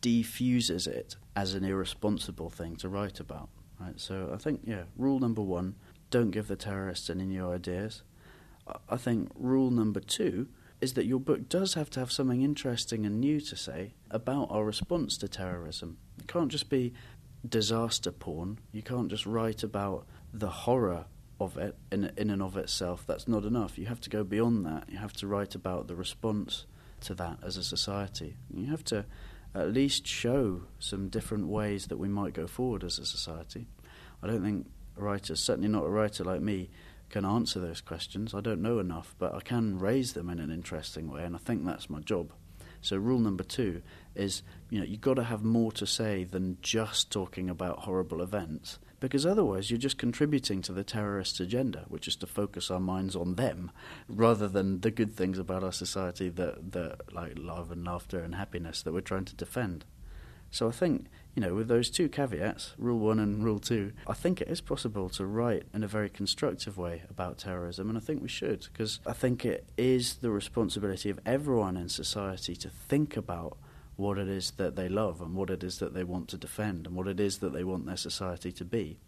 defuses 0.00 0.86
it 0.86 1.16
as 1.34 1.54
an 1.54 1.64
irresponsible 1.64 2.50
thing 2.50 2.76
to 2.76 2.88
write 2.88 3.20
about. 3.20 3.48
Right. 3.78 3.98
So 3.98 4.30
I 4.32 4.36
think 4.36 4.60
yeah, 4.64 4.84
rule 4.96 5.18
number 5.18 5.42
one: 5.42 5.74
don't 6.10 6.30
give 6.30 6.48
the 6.48 6.56
terrorists 6.56 7.10
any 7.10 7.24
new 7.24 7.50
ideas. 7.50 8.02
I 8.88 8.96
think 8.96 9.30
rule 9.34 9.70
number 9.70 10.00
two 10.00 10.48
is 10.80 10.94
that 10.94 11.06
your 11.06 11.18
book 11.18 11.48
does 11.48 11.74
have 11.74 11.90
to 11.90 12.00
have 12.00 12.12
something 12.12 12.42
interesting 12.42 13.04
and 13.04 13.20
new 13.20 13.40
to 13.40 13.56
say 13.56 13.94
about 14.10 14.48
our 14.50 14.64
response 14.64 15.18
to 15.18 15.28
terrorism. 15.28 15.98
It 16.18 16.28
can't 16.28 16.50
just 16.50 16.70
be 16.70 16.94
disaster 17.46 18.12
porn. 18.12 18.58
You 18.72 18.82
can't 18.82 19.08
just 19.08 19.26
write 19.26 19.62
about 19.62 20.06
the 20.32 20.48
horror 20.48 21.06
of 21.40 21.56
it 21.56 21.76
in, 21.90 22.12
in 22.16 22.30
and 22.30 22.42
of 22.42 22.56
itself. 22.56 23.04
That's 23.06 23.26
not 23.26 23.44
enough. 23.44 23.78
You 23.78 23.86
have 23.86 24.00
to 24.02 24.10
go 24.10 24.24
beyond 24.24 24.66
that. 24.66 24.84
You 24.88 24.98
have 24.98 25.14
to 25.14 25.26
write 25.26 25.54
about 25.54 25.88
the 25.88 25.94
response 25.94 26.66
to 27.02 27.14
that 27.14 27.38
as 27.42 27.56
a 27.56 27.64
society. 27.64 28.36
You 28.52 28.66
have 28.66 28.84
to 28.84 29.06
at 29.54 29.72
least 29.72 30.06
show 30.06 30.62
some 30.78 31.08
different 31.08 31.48
ways 31.48 31.86
that 31.86 31.96
we 31.96 32.08
might 32.08 32.34
go 32.34 32.46
forward 32.46 32.84
as 32.84 32.98
a 32.98 33.06
society. 33.06 33.66
I 34.22 34.26
don't 34.26 34.42
think 34.42 34.66
writers, 34.96 35.40
certainly 35.42 35.68
not 35.68 35.86
a 35.86 35.90
writer 35.90 36.24
like 36.24 36.40
me, 36.40 36.70
can 37.08 37.24
answer 37.24 37.58
those 37.58 37.80
questions. 37.80 38.34
I 38.34 38.40
don't 38.40 38.62
know 38.62 38.78
enough, 38.78 39.14
but 39.18 39.34
I 39.34 39.40
can 39.40 39.78
raise 39.78 40.12
them 40.12 40.30
in 40.30 40.38
an 40.38 40.50
interesting 40.50 41.10
way, 41.10 41.24
and 41.24 41.34
I 41.34 41.38
think 41.38 41.64
that's 41.64 41.90
my 41.90 42.00
job. 42.00 42.32
So, 42.82 42.96
rule 42.96 43.18
number 43.18 43.42
two 43.42 43.82
is 44.14 44.42
you 44.70 44.78
know 44.78 44.86
you've 44.86 45.00
got 45.00 45.14
to 45.14 45.24
have 45.24 45.42
more 45.42 45.72
to 45.72 45.86
say 45.86 46.24
than 46.24 46.56
just 46.62 47.10
talking 47.10 47.50
about 47.50 47.80
horrible 47.80 48.22
events, 48.22 48.78
because 49.00 49.26
otherwise 49.26 49.70
you're 49.70 49.78
just 49.78 49.98
contributing 49.98 50.62
to 50.62 50.72
the 50.72 50.84
terrorists' 50.84 51.40
agenda, 51.40 51.86
which 51.88 52.06
is 52.06 52.16
to 52.16 52.26
focus 52.26 52.70
our 52.70 52.80
minds 52.80 53.16
on 53.16 53.34
them 53.34 53.70
rather 54.08 54.46
than 54.46 54.80
the 54.80 54.90
good 54.90 55.16
things 55.16 55.38
about 55.38 55.64
our 55.64 55.72
society 55.72 56.28
that 56.28 56.72
that 56.72 57.12
like 57.12 57.32
love 57.36 57.72
and 57.72 57.84
laughter 57.84 58.20
and 58.20 58.34
happiness 58.34 58.82
that 58.82 58.92
we're 58.92 59.00
trying 59.00 59.24
to 59.24 59.34
defend. 59.34 59.84
So 60.52 60.66
I 60.68 60.72
think, 60.72 61.06
you 61.36 61.40
know, 61.40 61.54
with 61.54 61.68
those 61.68 61.90
two 61.90 62.08
caveats, 62.08 62.74
rule 62.76 62.98
one 62.98 63.20
and 63.20 63.44
rule 63.44 63.60
two, 63.60 63.92
I 64.08 64.14
think 64.14 64.40
it 64.40 64.48
is 64.48 64.60
possible 64.60 65.08
to 65.10 65.24
write 65.24 65.62
in 65.72 65.84
a 65.84 65.88
very 65.88 66.10
constructive 66.10 66.76
way 66.76 67.02
about 67.08 67.38
terrorism, 67.38 67.88
and 67.88 67.96
I 67.96 68.00
think 68.00 68.20
we 68.20 68.28
should, 68.28 68.66
because 68.72 68.98
I 69.06 69.12
think 69.12 69.44
it 69.44 69.64
is 69.76 70.16
the 70.16 70.30
responsibility 70.30 71.08
of 71.08 71.20
everyone 71.24 71.76
in 71.76 71.88
society 71.88 72.56
to 72.56 72.68
think 72.68 73.16
about 73.16 73.56
what 74.00 74.18
it 74.18 74.28
is 74.28 74.52
that 74.52 74.76
they 74.76 74.88
love 74.88 75.20
and 75.20 75.34
what 75.34 75.50
it 75.50 75.62
is 75.62 75.78
that 75.78 75.92
they 75.92 76.04
want 76.04 76.26
to 76.28 76.36
defend 76.36 76.86
and 76.86 76.96
what 76.96 77.06
it 77.06 77.20
is 77.20 77.38
that 77.38 77.52
they 77.52 77.64
want 77.64 77.86
their 77.86 77.96
society 77.96 78.50
to 78.50 78.64
be. 78.64 78.98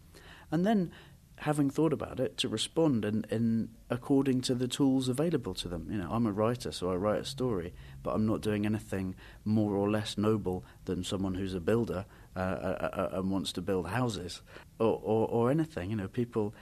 And 0.51 0.65
then 0.65 0.91
having 1.37 1.69
thought 1.69 1.91
about 1.91 2.19
it 2.19 2.37
to 2.37 2.47
respond 2.47 3.03
in, 3.03 3.25
in 3.31 3.69
according 3.89 4.39
to 4.39 4.53
the 4.53 4.67
tools 4.67 5.09
available 5.09 5.55
to 5.55 5.67
them. 5.67 5.87
You 5.89 5.97
know, 5.97 6.09
I'm 6.11 6.27
a 6.27 6.31
writer, 6.31 6.71
so 6.71 6.91
I 6.91 6.95
write 6.95 7.21
a 7.21 7.25
story, 7.25 7.73
but 8.03 8.11
I'm 8.11 8.27
not 8.27 8.41
doing 8.41 8.65
anything 8.67 9.15
more 9.43 9.73
or 9.73 9.89
less 9.89 10.15
noble 10.15 10.63
than 10.85 11.03
someone 11.03 11.33
who's 11.33 11.55
a 11.55 11.59
builder 11.59 12.05
uh, 12.35 12.39
uh, 12.39 12.89
uh, 12.93 13.09
and 13.13 13.31
wants 13.31 13.51
to 13.53 13.61
build 13.61 13.87
houses 13.87 14.41
or, 14.79 15.01
or, 15.03 15.27
or 15.27 15.51
anything. 15.51 15.89
You 15.89 15.95
know, 15.95 16.07
people 16.07 16.53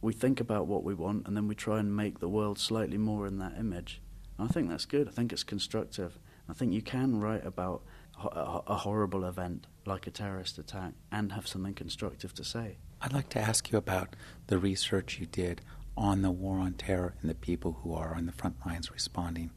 we 0.00 0.12
think 0.12 0.40
about 0.40 0.66
what 0.66 0.84
we 0.84 0.94
want 0.94 1.26
and 1.26 1.36
then 1.36 1.48
we 1.48 1.54
try 1.54 1.78
and 1.78 1.96
make 1.96 2.18
the 2.18 2.28
world 2.28 2.58
slightly 2.58 2.98
more 2.98 3.26
in 3.26 3.38
that 3.38 3.54
image. 3.58 4.00
And 4.38 4.48
I 4.48 4.52
think 4.52 4.68
that's 4.68 4.84
good. 4.86 5.08
I 5.08 5.12
think 5.12 5.32
it's 5.32 5.44
constructive. 5.44 6.18
I 6.48 6.54
think 6.54 6.72
you 6.72 6.82
can 6.82 7.20
write 7.20 7.44
about 7.44 7.82
a, 8.20 8.76
horrible 8.76 9.24
event 9.24 9.66
like 9.86 10.06
a 10.06 10.10
terrorist 10.10 10.58
attack 10.58 10.94
and 11.12 11.32
have 11.32 11.46
something 11.46 11.74
constructive 11.74 12.34
to 12.34 12.44
say. 12.44 12.78
I'd 13.00 13.12
like 13.12 13.28
to 13.30 13.38
ask 13.38 13.70
you 13.70 13.78
about 13.78 14.16
the 14.48 14.58
research 14.58 15.18
you 15.20 15.26
did 15.26 15.60
on 15.96 16.22
the 16.22 16.30
war 16.30 16.58
on 16.58 16.74
terror 16.74 17.14
and 17.20 17.30
the 17.30 17.34
people 17.34 17.78
who 17.82 17.94
are 17.94 18.14
on 18.14 18.26
the 18.26 18.32
front 18.32 18.56
lines 18.66 18.90
responding. 18.90 19.50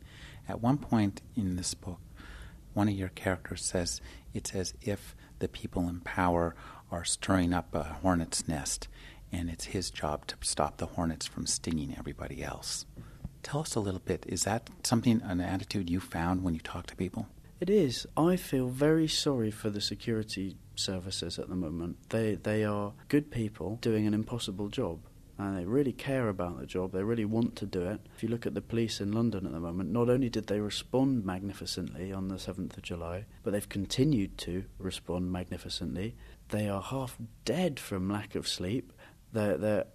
At 0.47 0.61
one 0.61 0.77
point 0.77 1.21
in 1.35 1.55
this 1.55 1.73
book, 1.73 1.99
one 2.73 2.87
of 2.87 2.93
your 2.93 3.09
characters 3.09 3.63
says 3.63 4.01
it's 4.33 4.53
as 4.53 4.73
if 4.81 5.15
the 5.39 5.47
people 5.47 5.87
in 5.87 6.01
power 6.01 6.55
are 6.91 7.03
stirring 7.03 7.53
up 7.53 7.73
a 7.73 7.83
hornet's 7.83 8.47
nest, 8.47 8.87
and 9.31 9.49
it's 9.49 9.65
his 9.65 9.89
job 9.89 10.27
to 10.27 10.35
stop 10.41 10.77
the 10.77 10.85
hornets 10.85 11.25
from 11.25 11.47
stinging 11.47 11.95
everybody 11.97 12.43
else. 12.43 12.85
Tell 13.43 13.61
us 13.61 13.75
a 13.75 13.79
little 13.79 14.01
bit. 14.01 14.25
Is 14.27 14.43
that 14.43 14.69
something, 14.83 15.21
an 15.23 15.41
attitude 15.41 15.89
you 15.89 15.99
found 15.99 16.43
when 16.43 16.53
you 16.53 16.59
talk 16.59 16.87
to 16.87 16.95
people? 16.95 17.27
It 17.59 17.69
is. 17.69 18.07
I 18.17 18.37
feel 18.37 18.69
very 18.69 19.07
sorry 19.07 19.51
for 19.51 19.69
the 19.69 19.81
security 19.81 20.57
services 20.75 21.37
at 21.37 21.47
the 21.47 21.55
moment. 21.55 21.97
They 22.09 22.35
they 22.35 22.63
are 22.63 22.93
good 23.07 23.29
people 23.29 23.77
doing 23.81 24.07
an 24.07 24.13
impossible 24.13 24.69
job. 24.69 24.99
And 25.37 25.57
they 25.57 25.65
really 25.65 25.93
care 25.93 26.29
about 26.29 26.59
the 26.59 26.67
job. 26.67 26.91
They 26.91 27.03
really 27.03 27.25
want 27.25 27.55
to 27.57 27.65
do 27.65 27.81
it. 27.81 28.01
If 28.15 28.21
you 28.21 28.29
look 28.29 28.45
at 28.45 28.53
the 28.53 28.61
police 28.61 29.01
in 29.01 29.11
London 29.11 29.47
at 29.47 29.51
the 29.51 29.59
moment, 29.59 29.91
not 29.91 30.07
only 30.07 30.29
did 30.29 30.47
they 30.47 30.59
respond 30.59 31.25
magnificently 31.25 32.13
on 32.13 32.27
the 32.27 32.35
7th 32.35 32.77
of 32.77 32.83
July, 32.83 33.25
but 33.41 33.51
they've 33.51 33.67
continued 33.67 34.37
to 34.39 34.65
respond 34.77 35.31
magnificently. 35.31 36.15
They 36.49 36.69
are 36.69 36.81
half 36.81 37.17
dead 37.43 37.79
from 37.79 38.07
lack 38.07 38.35
of 38.35 38.47
sleep. 38.47 38.93
They're, 39.33 39.57
they're 39.57 39.85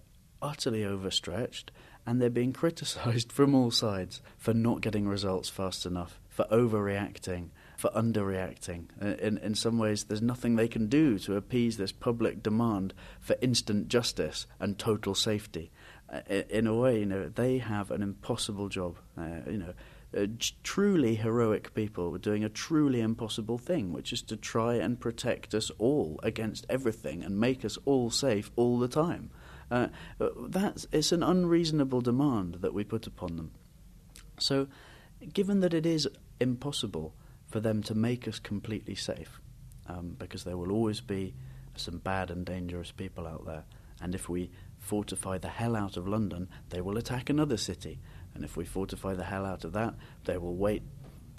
utterly 0.41 0.83
overstretched 0.83 1.71
and 2.07 2.21
they're 2.21 2.29
being 2.29 2.53
criticised 2.53 3.31
from 3.33 3.53
all 3.53 3.69
sides 3.69 4.21
for 4.37 4.53
not 4.53 4.79
getting 4.81 5.07
results 5.07 5.49
fast 5.49 5.85
enough, 5.85 6.21
for 6.29 6.45
overreacting, 6.45 7.49
for 7.75 7.91
underreacting. 7.91 8.85
Uh, 8.99 9.17
in, 9.17 9.37
in 9.39 9.53
some 9.53 9.77
ways, 9.77 10.05
there's 10.05 10.21
nothing 10.21 10.55
they 10.55 10.69
can 10.69 10.87
do 10.87 11.19
to 11.19 11.35
appease 11.35 11.75
this 11.75 11.91
public 11.91 12.41
demand 12.41 12.93
for 13.19 13.35
instant 13.41 13.89
justice 13.89 14.47
and 14.57 14.79
total 14.79 15.13
safety. 15.13 15.69
Uh, 16.11 16.21
in 16.49 16.65
a 16.65 16.73
way, 16.73 17.01
you 17.01 17.05
know, 17.05 17.27
they 17.27 17.57
have 17.57 17.91
an 17.91 18.01
impossible 18.01 18.69
job. 18.69 18.95
Uh, 19.17 19.41
you 19.45 19.57
know, 19.57 19.73
uh, 20.17 20.25
truly 20.63 21.15
heroic 21.15 21.73
people 21.73 22.17
doing 22.17 22.45
a 22.45 22.49
truly 22.49 23.01
impossible 23.01 23.57
thing, 23.57 23.91
which 23.91 24.13
is 24.13 24.21
to 24.21 24.37
try 24.37 24.75
and 24.75 25.01
protect 25.01 25.53
us 25.53 25.69
all 25.77 26.17
against 26.23 26.65
everything 26.69 27.21
and 27.21 27.37
make 27.37 27.65
us 27.65 27.77
all 27.83 28.09
safe 28.09 28.49
all 28.55 28.79
the 28.79 28.87
time. 28.87 29.29
Uh, 29.69 29.87
that's 30.47 30.87
it's 30.91 31.11
an 31.11 31.23
unreasonable 31.23 32.01
demand 32.01 32.55
that 32.61 32.73
we 32.73 32.83
put 32.83 33.07
upon 33.07 33.35
them. 33.35 33.51
So, 34.39 34.67
given 35.33 35.59
that 35.61 35.73
it 35.73 35.85
is 35.85 36.07
impossible 36.39 37.13
for 37.47 37.59
them 37.59 37.81
to 37.83 37.95
make 37.95 38.27
us 38.27 38.39
completely 38.39 38.95
safe, 38.95 39.41
um, 39.87 40.15
because 40.17 40.43
there 40.43 40.57
will 40.57 40.71
always 40.71 41.01
be 41.01 41.33
some 41.75 41.97
bad 41.97 42.31
and 42.31 42.45
dangerous 42.45 42.91
people 42.91 43.27
out 43.27 43.45
there, 43.45 43.63
and 44.01 44.15
if 44.15 44.29
we 44.29 44.51
fortify 44.79 45.37
the 45.37 45.49
hell 45.49 45.75
out 45.75 45.97
of 45.97 46.07
London, 46.07 46.47
they 46.69 46.81
will 46.81 46.97
attack 46.97 47.29
another 47.29 47.57
city, 47.57 47.99
and 48.33 48.43
if 48.43 48.55
we 48.55 48.63
fortify 48.63 49.13
the 49.15 49.23
hell 49.23 49.45
out 49.45 49.63
of 49.63 49.73
that, 49.73 49.95
they 50.25 50.37
will 50.37 50.55
wait 50.55 50.83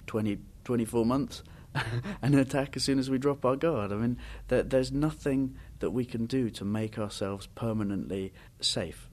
20, 0.07 0.39
24 0.63 1.05
months 1.05 1.43
and 2.21 2.35
attack 2.35 2.75
as 2.75 2.83
soon 2.83 2.99
as 2.99 3.09
we 3.09 3.17
drop 3.17 3.45
our 3.45 3.55
guard. 3.55 3.91
I 3.91 3.95
mean, 3.95 4.17
there, 4.47 4.63
there's 4.63 4.91
nothing 4.91 5.55
that 5.79 5.91
we 5.91 6.05
can 6.05 6.25
do 6.25 6.49
to 6.51 6.65
make 6.65 6.97
ourselves 6.97 7.47
permanently 7.47 8.33
safe. 8.61 9.09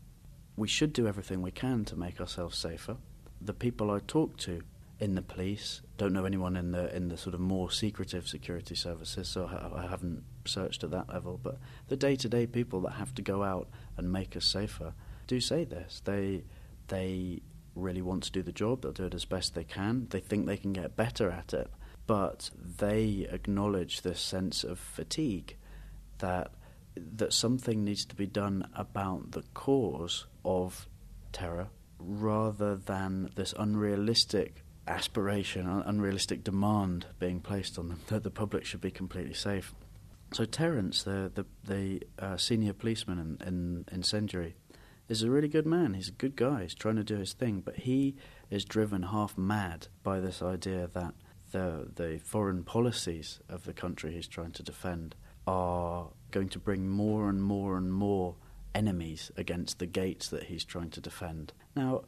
We 0.56 0.68
should 0.68 0.92
do 0.92 1.06
everything 1.06 1.42
we 1.42 1.50
can 1.50 1.84
to 1.86 1.96
make 1.96 2.20
ourselves 2.20 2.56
safer. 2.56 2.96
The 3.40 3.52
people 3.52 3.90
I 3.90 4.00
talk 4.06 4.36
to 4.38 4.62
in 4.98 5.14
the 5.14 5.22
police 5.22 5.82
don't 5.98 6.14
know 6.14 6.24
anyone 6.24 6.56
in 6.56 6.72
the 6.72 6.94
in 6.96 7.08
the 7.08 7.18
sort 7.18 7.34
of 7.34 7.40
more 7.40 7.70
secretive 7.70 8.26
security 8.26 8.74
services, 8.74 9.28
so 9.28 9.44
I, 9.44 9.82
I 9.82 9.86
haven't 9.86 10.24
searched 10.46 10.82
at 10.84 10.90
that 10.92 11.10
level. 11.10 11.38
But 11.42 11.58
the 11.88 11.96
day-to-day 11.96 12.46
people 12.46 12.80
that 12.82 12.92
have 12.92 13.14
to 13.16 13.22
go 13.22 13.42
out 13.42 13.68
and 13.98 14.10
make 14.10 14.36
us 14.36 14.46
safer 14.46 14.94
do 15.26 15.40
say 15.40 15.64
this. 15.64 16.00
They 16.04 16.44
they 16.88 17.42
really 17.74 18.00
want 18.00 18.22
to 18.22 18.32
do 18.32 18.42
the 18.42 18.52
job. 18.52 18.80
They'll 18.80 18.92
do 18.92 19.04
it 19.04 19.14
as 19.14 19.26
best 19.26 19.54
they 19.54 19.64
can. 19.64 20.06
They 20.08 20.20
think 20.20 20.46
they 20.46 20.56
can 20.56 20.72
get 20.72 20.96
better 20.96 21.30
at 21.30 21.52
it 21.52 21.70
but 22.06 22.50
they 22.78 23.26
acknowledge 23.30 24.02
this 24.02 24.20
sense 24.20 24.64
of 24.64 24.78
fatigue 24.78 25.56
that 26.18 26.50
that 26.96 27.32
something 27.32 27.84
needs 27.84 28.06
to 28.06 28.14
be 28.14 28.26
done 28.26 28.66
about 28.74 29.32
the 29.32 29.42
cause 29.52 30.26
of 30.44 30.88
terror 31.32 31.68
rather 31.98 32.74
than 32.74 33.30
this 33.34 33.52
unrealistic 33.58 34.62
aspiration, 34.86 35.66
unrealistic 35.66 36.42
demand 36.42 37.06
being 37.18 37.40
placed 37.40 37.78
on 37.78 37.88
them 37.88 38.00
that 38.06 38.22
the 38.22 38.30
public 38.30 38.64
should 38.64 38.80
be 38.80 38.90
completely 38.90 39.34
safe. 39.34 39.74
So 40.32 40.44
Terence, 40.44 41.02
the 41.02 41.30
the, 41.34 41.46
the 41.64 42.02
uh, 42.18 42.36
senior 42.36 42.72
policeman 42.72 43.18
in, 43.18 43.46
in 43.46 43.84
Incendiary, 43.92 44.54
is 45.08 45.22
a 45.22 45.30
really 45.30 45.48
good 45.48 45.66
man. 45.66 45.94
He's 45.94 46.08
a 46.08 46.12
good 46.12 46.36
guy. 46.36 46.62
He's 46.62 46.74
trying 46.74 46.96
to 46.96 47.04
do 47.04 47.16
his 47.16 47.32
thing, 47.32 47.60
but 47.60 47.76
he 47.76 48.16
is 48.50 48.64
driven 48.64 49.02
half 49.02 49.36
mad 49.36 49.88
by 50.02 50.20
this 50.20 50.42
idea 50.42 50.88
that 50.94 51.14
the 51.56 51.88
the 52.02 52.18
foreign 52.18 52.62
policies 52.62 53.40
of 53.48 53.64
the 53.64 53.72
country 53.72 54.12
he's 54.12 54.28
trying 54.28 54.52
to 54.52 54.62
defend 54.62 55.14
are 55.46 56.08
going 56.30 56.48
to 56.50 56.58
bring 56.58 56.88
more 56.88 57.28
and 57.28 57.42
more 57.42 57.76
and 57.76 57.92
more 57.92 58.34
enemies 58.74 59.30
against 59.36 59.78
the 59.78 59.86
gates 59.86 60.28
that 60.28 60.44
he's 60.44 60.64
trying 60.64 60.90
to 60.90 61.00
defend. 61.00 61.52
Now, 61.74 62.02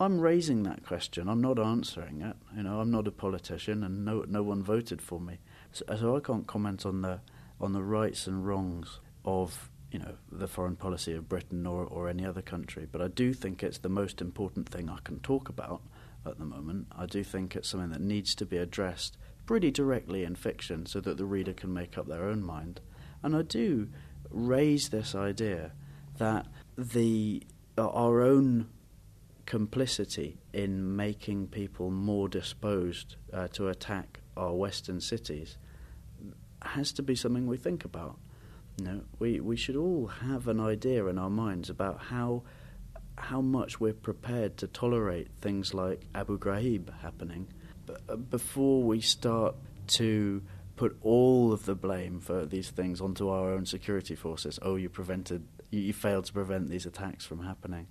I'm 0.00 0.18
raising 0.18 0.64
that 0.64 0.84
question. 0.84 1.28
I'm 1.28 1.40
not 1.40 1.58
answering 1.58 2.20
it. 2.20 2.36
You 2.56 2.64
know, 2.64 2.80
I'm 2.80 2.90
not 2.90 3.06
a 3.06 3.12
politician, 3.12 3.84
and 3.84 4.04
no 4.04 4.24
no 4.26 4.42
one 4.42 4.62
voted 4.62 5.00
for 5.00 5.20
me, 5.20 5.38
so, 5.72 5.84
so 6.00 6.16
I 6.16 6.20
can't 6.20 6.46
comment 6.46 6.84
on 6.84 7.02
the 7.02 7.20
on 7.60 7.72
the 7.72 7.82
rights 7.82 8.26
and 8.26 8.44
wrongs 8.44 8.98
of 9.24 9.70
you 9.92 10.00
know 10.00 10.16
the 10.32 10.48
foreign 10.48 10.74
policy 10.74 11.12
of 11.12 11.28
Britain 11.28 11.64
or 11.64 11.84
or 11.84 12.08
any 12.08 12.26
other 12.26 12.42
country. 12.42 12.88
But 12.90 13.02
I 13.02 13.08
do 13.08 13.32
think 13.32 13.62
it's 13.62 13.78
the 13.78 13.88
most 13.88 14.20
important 14.20 14.68
thing 14.68 14.90
I 14.90 14.98
can 15.04 15.20
talk 15.20 15.48
about 15.48 15.80
at 16.26 16.38
the 16.38 16.44
moment. 16.44 16.86
I 16.96 17.06
do 17.06 17.22
think 17.24 17.54
it's 17.54 17.68
something 17.68 17.90
that 17.90 18.00
needs 18.00 18.34
to 18.36 18.46
be 18.46 18.56
addressed 18.56 19.16
pretty 19.46 19.70
directly 19.70 20.24
in 20.24 20.34
fiction 20.34 20.86
so 20.86 21.00
that 21.00 21.18
the 21.18 21.26
reader 21.26 21.52
can 21.52 21.72
make 21.72 21.98
up 21.98 22.06
their 22.06 22.24
own 22.24 22.42
mind. 22.42 22.80
And 23.22 23.36
I 23.36 23.42
do 23.42 23.88
raise 24.30 24.88
this 24.88 25.14
idea 25.14 25.72
that 26.18 26.46
the 26.76 27.42
uh, 27.76 27.88
our 27.88 28.22
own 28.22 28.68
complicity 29.46 30.38
in 30.52 30.96
making 30.96 31.48
people 31.48 31.90
more 31.90 32.28
disposed 32.28 33.16
uh, 33.32 33.48
to 33.48 33.68
attack 33.68 34.20
our 34.36 34.54
western 34.54 35.00
cities 35.00 35.58
has 36.62 36.92
to 36.92 37.02
be 37.02 37.14
something 37.14 37.46
we 37.46 37.56
think 37.56 37.84
about. 37.84 38.18
You 38.78 38.84
know, 38.84 39.00
we 39.18 39.40
we 39.40 39.56
should 39.56 39.76
all 39.76 40.06
have 40.06 40.48
an 40.48 40.60
idea 40.60 41.06
in 41.06 41.18
our 41.18 41.30
minds 41.30 41.70
about 41.70 42.00
how 42.04 42.42
how 43.16 43.40
much 43.40 43.80
we're 43.80 43.92
prepared 43.92 44.56
to 44.58 44.66
tolerate 44.66 45.28
things 45.40 45.72
like 45.72 46.06
Abu 46.14 46.38
Ghraib 46.38 47.00
happening 47.00 47.46
uh, 48.08 48.16
before 48.16 48.82
we 48.82 49.00
start 49.00 49.54
to 49.86 50.42
put 50.76 50.96
all 51.02 51.52
of 51.52 51.66
the 51.66 51.74
blame 51.74 52.20
for 52.20 52.44
these 52.44 52.70
things 52.70 53.00
onto 53.00 53.28
our 53.28 53.52
own 53.52 53.66
security 53.66 54.14
forces. 54.14 54.58
Oh, 54.62 54.76
you 54.76 54.88
prevented, 54.88 55.46
you, 55.70 55.92
failed 55.92 56.24
to 56.26 56.32
prevent 56.32 56.68
these 56.68 56.86
attacks 56.86 57.24
from 57.24 57.44
happening. 57.44 57.86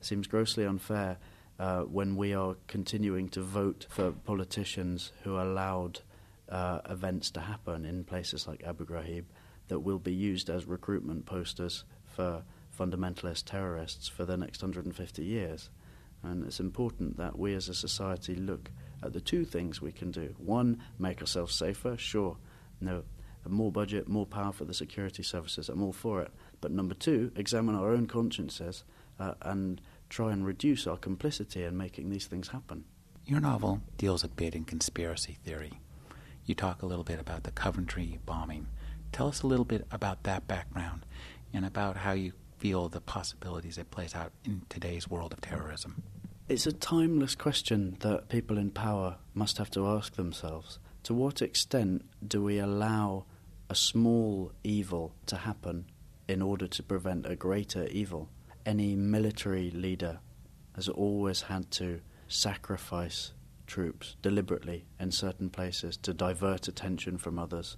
It 0.00 0.06
seems 0.06 0.26
grossly 0.26 0.66
unfair 0.66 1.18
uh, 1.58 1.82
when 1.82 2.16
we 2.16 2.34
are 2.34 2.56
continuing 2.66 3.28
to 3.30 3.40
vote 3.40 3.86
for 3.88 4.10
politicians 4.10 5.12
who 5.22 5.38
allowed 5.38 6.00
uh, 6.48 6.80
events 6.90 7.30
to 7.32 7.40
happen 7.40 7.84
in 7.84 8.04
places 8.04 8.48
like 8.48 8.64
Abu 8.64 8.84
Ghraib 8.84 9.24
that 9.68 9.80
will 9.80 9.98
be 9.98 10.12
used 10.12 10.50
as 10.50 10.66
recruitment 10.66 11.26
posters 11.26 11.84
for 12.04 12.42
fundamentalist 12.78 13.44
terrorists 13.44 14.08
for 14.08 14.24
the 14.24 14.36
next 14.36 14.62
150 14.62 15.24
years. 15.24 15.70
And 16.22 16.44
it's 16.44 16.60
important 16.60 17.16
that 17.18 17.38
we 17.38 17.54
as 17.54 17.68
a 17.68 17.74
society 17.74 18.34
look 18.34 18.70
at 19.02 19.12
the 19.12 19.20
two 19.20 19.44
things 19.44 19.82
we 19.82 19.92
can 19.92 20.10
do. 20.10 20.34
One, 20.38 20.80
make 20.98 21.20
ourselves 21.20 21.54
safer, 21.54 21.96
sure. 21.96 22.38
No, 22.80 23.04
more 23.46 23.70
budget, 23.70 24.08
more 24.08 24.26
power 24.26 24.52
for 24.52 24.64
the 24.64 24.74
security 24.74 25.22
services, 25.22 25.68
I'm 25.68 25.82
all 25.82 25.92
for 25.92 26.22
it. 26.22 26.30
But 26.60 26.72
number 26.72 26.94
two, 26.94 27.30
examine 27.36 27.74
our 27.74 27.90
own 27.92 28.06
consciences 28.06 28.84
uh, 29.20 29.34
and 29.42 29.80
try 30.08 30.32
and 30.32 30.46
reduce 30.46 30.86
our 30.86 30.96
complicity 30.96 31.62
in 31.64 31.76
making 31.76 32.10
these 32.10 32.26
things 32.26 32.48
happen. 32.48 32.84
Your 33.26 33.40
novel 33.40 33.80
deals 33.98 34.24
a 34.24 34.28
bit 34.28 34.54
in 34.54 34.64
conspiracy 34.64 35.38
theory. 35.44 35.80
you 36.46 36.54
talk 36.54 36.82
a 36.82 36.86
little 36.86 37.04
bit 37.04 37.18
about 37.18 37.44
the 37.44 37.50
Coventry 37.50 38.18
bombing. 38.26 38.66
Tell 39.12 39.28
us 39.28 39.42
a 39.42 39.46
little 39.46 39.64
bit 39.64 39.86
about 39.90 40.24
that 40.24 40.46
background 40.46 41.06
and 41.52 41.64
about 41.64 41.96
how 41.96 42.12
you 42.12 42.32
feel 42.58 42.88
the 42.88 43.00
possibilities 43.00 43.78
it 43.78 43.90
plays 43.90 44.14
out 44.14 44.32
in 44.44 44.62
today's 44.68 45.08
world 45.08 45.32
of 45.32 45.40
terrorism. 45.40 46.02
It's 46.48 46.66
a 46.66 46.72
timeless 46.72 47.34
question 47.34 47.96
that 48.00 48.28
people 48.28 48.58
in 48.58 48.70
power 48.70 49.16
must 49.32 49.58
have 49.58 49.70
to 49.70 49.86
ask 49.86 50.14
themselves. 50.14 50.78
To 51.04 51.14
what 51.14 51.42
extent 51.42 52.04
do 52.26 52.42
we 52.42 52.58
allow 52.58 53.24
a 53.70 53.74
small 53.74 54.52
evil 54.62 55.14
to 55.26 55.36
happen 55.36 55.86
in 56.28 56.42
order 56.42 56.66
to 56.66 56.82
prevent 56.82 57.26
a 57.26 57.36
greater 57.36 57.86
evil? 57.86 58.28
Any 58.66 58.94
military 58.94 59.70
leader 59.70 60.20
has 60.74 60.88
always 60.88 61.42
had 61.42 61.70
to 61.72 62.00
sacrifice 62.28 63.32
troops 63.66 64.16
deliberately 64.22 64.84
in 65.00 65.10
certain 65.10 65.48
places 65.48 65.96
to 65.98 66.12
divert 66.12 66.68
attention 66.68 67.18
from 67.18 67.38
others, 67.38 67.76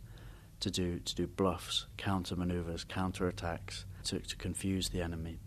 to 0.60 0.70
do 0.70 0.98
to 0.98 1.14
do 1.14 1.26
bluffs, 1.26 1.86
counter 1.96 2.36
maneuvers, 2.36 2.84
counter 2.84 3.28
attacks, 3.28 3.84
to, 4.04 4.20
to 4.20 4.36
confuse 4.36 4.88
the 4.88 5.02
enemy. 5.02 5.38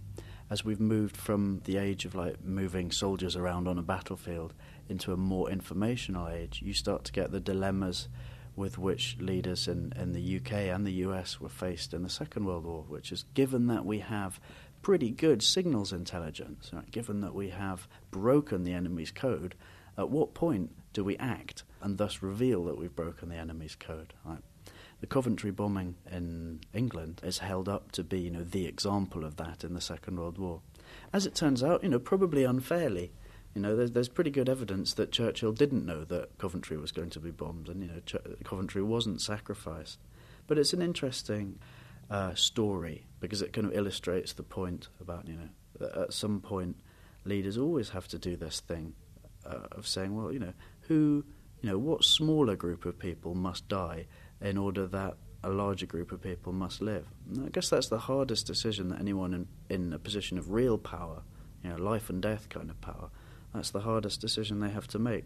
As 0.50 0.66
we've 0.66 0.80
moved 0.80 1.16
from 1.16 1.62
the 1.66 1.78
age 1.78 2.06
of 2.06 2.16
like 2.16 2.44
moving 2.44 2.92
soldiers 2.92 3.36
around 3.36 3.68
on 3.68 3.78
a 3.78 3.84
battlefield 3.84 4.54
into 4.88 5.14
a 5.14 5.18
more 5.18 5.50
informational 5.50 6.28
age, 6.28 6.62
you 6.64 6.74
start 6.74 7.04
to 7.06 7.12
get 7.12 7.32
the 7.32 7.40
dilemmas 7.40 8.08
with 8.56 8.78
which 8.78 9.18
leaders 9.20 9.68
in, 9.68 9.94
in 9.96 10.12
the 10.12 10.38
UK 10.38 10.52
and 10.54 10.86
the 10.86 11.06
US 11.06 11.40
were 11.40 11.50
faced 11.50 11.94
in 11.94 12.04
the 12.04 12.10
Second 12.10 12.46
World 12.46 12.66
War, 12.66 12.84
which 12.88 13.12
is 13.12 13.24
given 13.34 13.68
that 13.68 13.86
we 13.86 14.00
have 14.00 14.40
pretty 14.82 15.12
good 15.12 15.44
signals 15.44 15.94
intelligence, 15.94 16.72
right, 16.74 16.90
given 16.92 17.22
that 17.22 17.36
we 17.36 17.50
have 17.50 17.88
broken 18.12 18.64
the 18.64 18.74
enemy's 18.74 19.12
code, 19.12 19.56
at 19.98 20.10
what 20.10 20.34
point 20.34 20.72
do 20.94 21.04
we 21.04 21.18
act 21.18 21.64
and 21.82 21.98
thus 21.98 22.24
reveal 22.24 22.66
that 22.66 22.78
we've 22.78 22.96
broken 22.96 23.30
the 23.30 23.36
enemy's 23.36 23.76
code? 23.76 24.14
Right? 24.26 24.42
The 25.02 25.08
Coventry 25.08 25.52
bombing 25.52 25.96
in 26.12 26.60
England 26.74 27.22
is 27.24 27.40
held 27.40 27.70
up 27.70 27.92
to 27.94 28.04
be, 28.04 28.20
you 28.20 28.32
know, 28.32 28.44
the 28.44 28.66
example 28.66 29.24
of 29.24 29.38
that 29.38 29.64
in 29.64 29.74
the 29.74 29.82
Second 29.82 30.20
World 30.20 30.38
War. 30.38 30.62
As 31.14 31.26
it 31.26 31.36
turns 31.36 31.64
out, 31.64 31.84
you 31.84 31.90
know, 31.90 32.00
probably 32.00 32.44
unfairly, 32.44 33.12
you 33.56 33.62
know, 33.62 33.76
there's, 33.76 33.92
there's 33.92 34.10
pretty 34.10 34.30
good 34.30 34.50
evidence 34.50 34.94
that 34.94 35.12
Churchill 35.12 35.54
didn't 35.54 35.86
know 35.86 36.04
that 36.06 36.38
Coventry 36.38 36.78
was 36.78 36.92
going 36.92 37.10
to 37.12 37.20
be 37.20 37.32
bombed, 37.32 37.70
and 37.70 37.82
you 37.82 37.88
know, 37.88 38.00
Ch- 38.06 38.44
Coventry 38.44 38.84
wasn't 38.84 39.22
sacrificed. 39.22 40.00
But 40.48 40.58
it's 40.58 40.74
an 40.74 40.82
interesting 40.82 41.60
uh, 42.10 42.36
story 42.36 43.06
because 43.20 43.42
it 43.42 43.54
kind 43.54 43.68
of 43.68 43.74
illustrates 43.74 44.34
the 44.34 44.44
point 44.44 44.90
about 45.00 45.28
you 45.28 45.36
know 45.36 45.50
that 45.80 45.96
at 45.96 46.14
some 46.14 46.42
point 46.42 46.78
leaders 47.26 47.58
always 47.58 47.90
have 47.90 48.08
to 48.10 48.18
do 48.18 48.36
this 48.36 48.60
thing 48.60 48.94
uh, 49.46 49.68
of 49.72 49.88
saying, 49.88 50.16
well, 50.16 50.32
you 50.32 50.40
know, 50.40 50.54
who, 50.82 51.24
you 51.62 51.70
know, 51.70 51.78
what 51.78 52.04
smaller 52.04 52.56
group 52.56 52.86
of 52.86 52.98
people 52.98 53.36
must 53.36 53.68
die 53.68 54.06
in 54.42 54.58
order 54.58 54.88
that 54.88 55.16
a 55.44 55.50
larger 55.50 55.86
group 55.86 56.12
of 56.12 56.22
people 56.22 56.52
must 56.52 56.82
live. 56.82 57.08
And 57.28 57.46
I 57.46 57.50
guess 57.50 57.70
that's 57.70 57.88
the 57.88 58.00
hardest 58.00 58.46
decision 58.46 58.90
that 58.90 59.00
anyone 59.00 59.34
in, 59.34 59.48
in 59.70 59.94
a 59.94 60.00
position 60.00 60.38
of 60.38 60.52
real 60.52 60.78
power, 60.78 61.22
you 61.64 61.70
know, 61.70 61.78
life 61.78 62.10
and 62.10 62.22
death 62.22 62.50
kind 62.50 62.70
of 62.70 62.80
power, 62.82 63.10
that's 63.54 63.72
the 63.72 63.82
hardest 63.82 64.22
decision 64.22 64.60
they 64.60 64.70
have 64.70 64.88
to 64.88 65.00
make. 65.00 65.26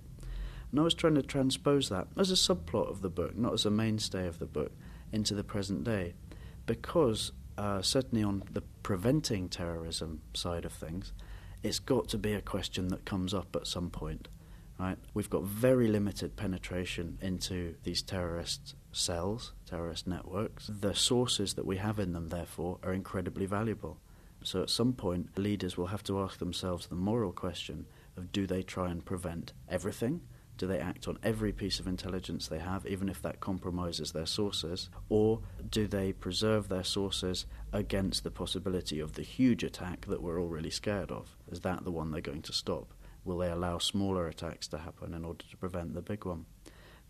And 0.72 0.80
I 0.80 0.84
was 0.84 0.94
trying 0.94 1.16
to 1.16 1.22
transpose 1.22 1.90
that 1.90 2.08
as 2.18 2.32
a 2.32 2.36
subplot 2.36 2.90
of 2.90 3.02
the 3.02 3.10
book, 3.10 3.38
not 3.38 3.54
as 3.54 3.66
a 3.66 3.72
mainstay 3.72 4.28
of 4.28 4.40
the 4.40 4.46
book, 4.46 4.72
into 5.12 5.36
the 5.36 5.44
present 5.44 5.84
day, 5.84 6.16
because 6.66 7.32
uh, 7.58 7.82
certainly 7.82 8.24
on 8.24 8.44
the 8.52 8.64
preventing 8.82 9.50
terrorism 9.50 10.22
side 10.34 10.66
of 10.66 10.74
things, 10.74 11.14
it's 11.62 11.80
got 11.80 12.08
to 12.10 12.18
be 12.18 12.34
a 12.34 12.42
question 12.42 12.88
that 12.90 13.06
comes 13.06 13.34
up 13.34 13.56
at 13.56 13.68
some 13.68 13.90
point. 13.90 14.28
Right? 14.80 14.98
We've 15.14 15.30
got 15.30 15.44
very 15.44 15.88
limited 15.88 16.36
penetration 16.36 17.20
into 17.22 17.76
these 17.84 18.02
terrorist 18.02 18.74
cells, 18.94 19.54
terrorist 19.66 20.08
networks. 20.08 20.68
The 20.68 20.96
sources 20.96 21.56
that 21.56 21.66
we 21.66 21.78
have 21.78 22.00
in 22.00 22.14
them, 22.14 22.30
therefore, 22.30 22.80
are 22.84 22.94
incredibly 22.94 23.46
valuable. 23.46 24.00
So 24.44 24.62
at 24.62 24.70
some 24.70 24.94
point, 24.94 25.38
leaders 25.38 25.78
will 25.78 25.88
have 25.88 26.04
to 26.04 26.20
ask 26.20 26.40
themselves 26.40 26.88
the 26.88 26.96
moral 26.96 27.32
question 27.32 27.86
of 28.18 28.32
do 28.32 28.46
they 28.46 28.62
try 28.62 28.92
and 28.92 29.04
prevent 29.04 29.54
everything? 29.70 30.22
Do 30.58 30.68
they 30.68 30.80
act 30.80 31.08
on 31.08 31.18
every 31.24 31.52
piece 31.52 31.80
of 31.80 31.88
intelligence 31.88 32.48
they 32.48 32.60
have, 32.60 32.86
even 32.86 33.10
if 33.10 33.22
that 33.24 33.40
compromises 33.40 34.12
their 34.12 34.28
sources? 34.28 34.90
Or 35.10 35.42
do 35.70 35.88
they 35.88 36.14
preserve 36.14 36.70
their 36.70 36.84
sources 36.84 37.46
against 37.72 38.24
the 38.24 38.32
possibility 38.32 39.00
of 39.00 39.14
the 39.14 39.24
huge 39.24 39.64
attack 39.64 40.06
that 40.08 40.22
we're 40.22 40.40
all 40.40 40.50
really 40.50 40.70
scared 40.70 41.12
of? 41.12 41.36
Is 41.52 41.62
that 41.62 41.84
the 41.84 41.92
one 41.92 42.12
they're 42.12 42.22
going 42.22 42.44
to 42.44 42.54
stop? 42.54 42.94
Will 43.26 43.38
they 43.38 43.50
allow 43.50 43.78
smaller 43.78 44.28
attacks 44.28 44.68
to 44.70 44.78
happen 44.78 45.14
in 45.14 45.26
order 45.26 45.44
to 45.50 45.58
prevent 45.58 45.96
the 45.96 46.02
big 46.02 46.26
one? 46.26 46.46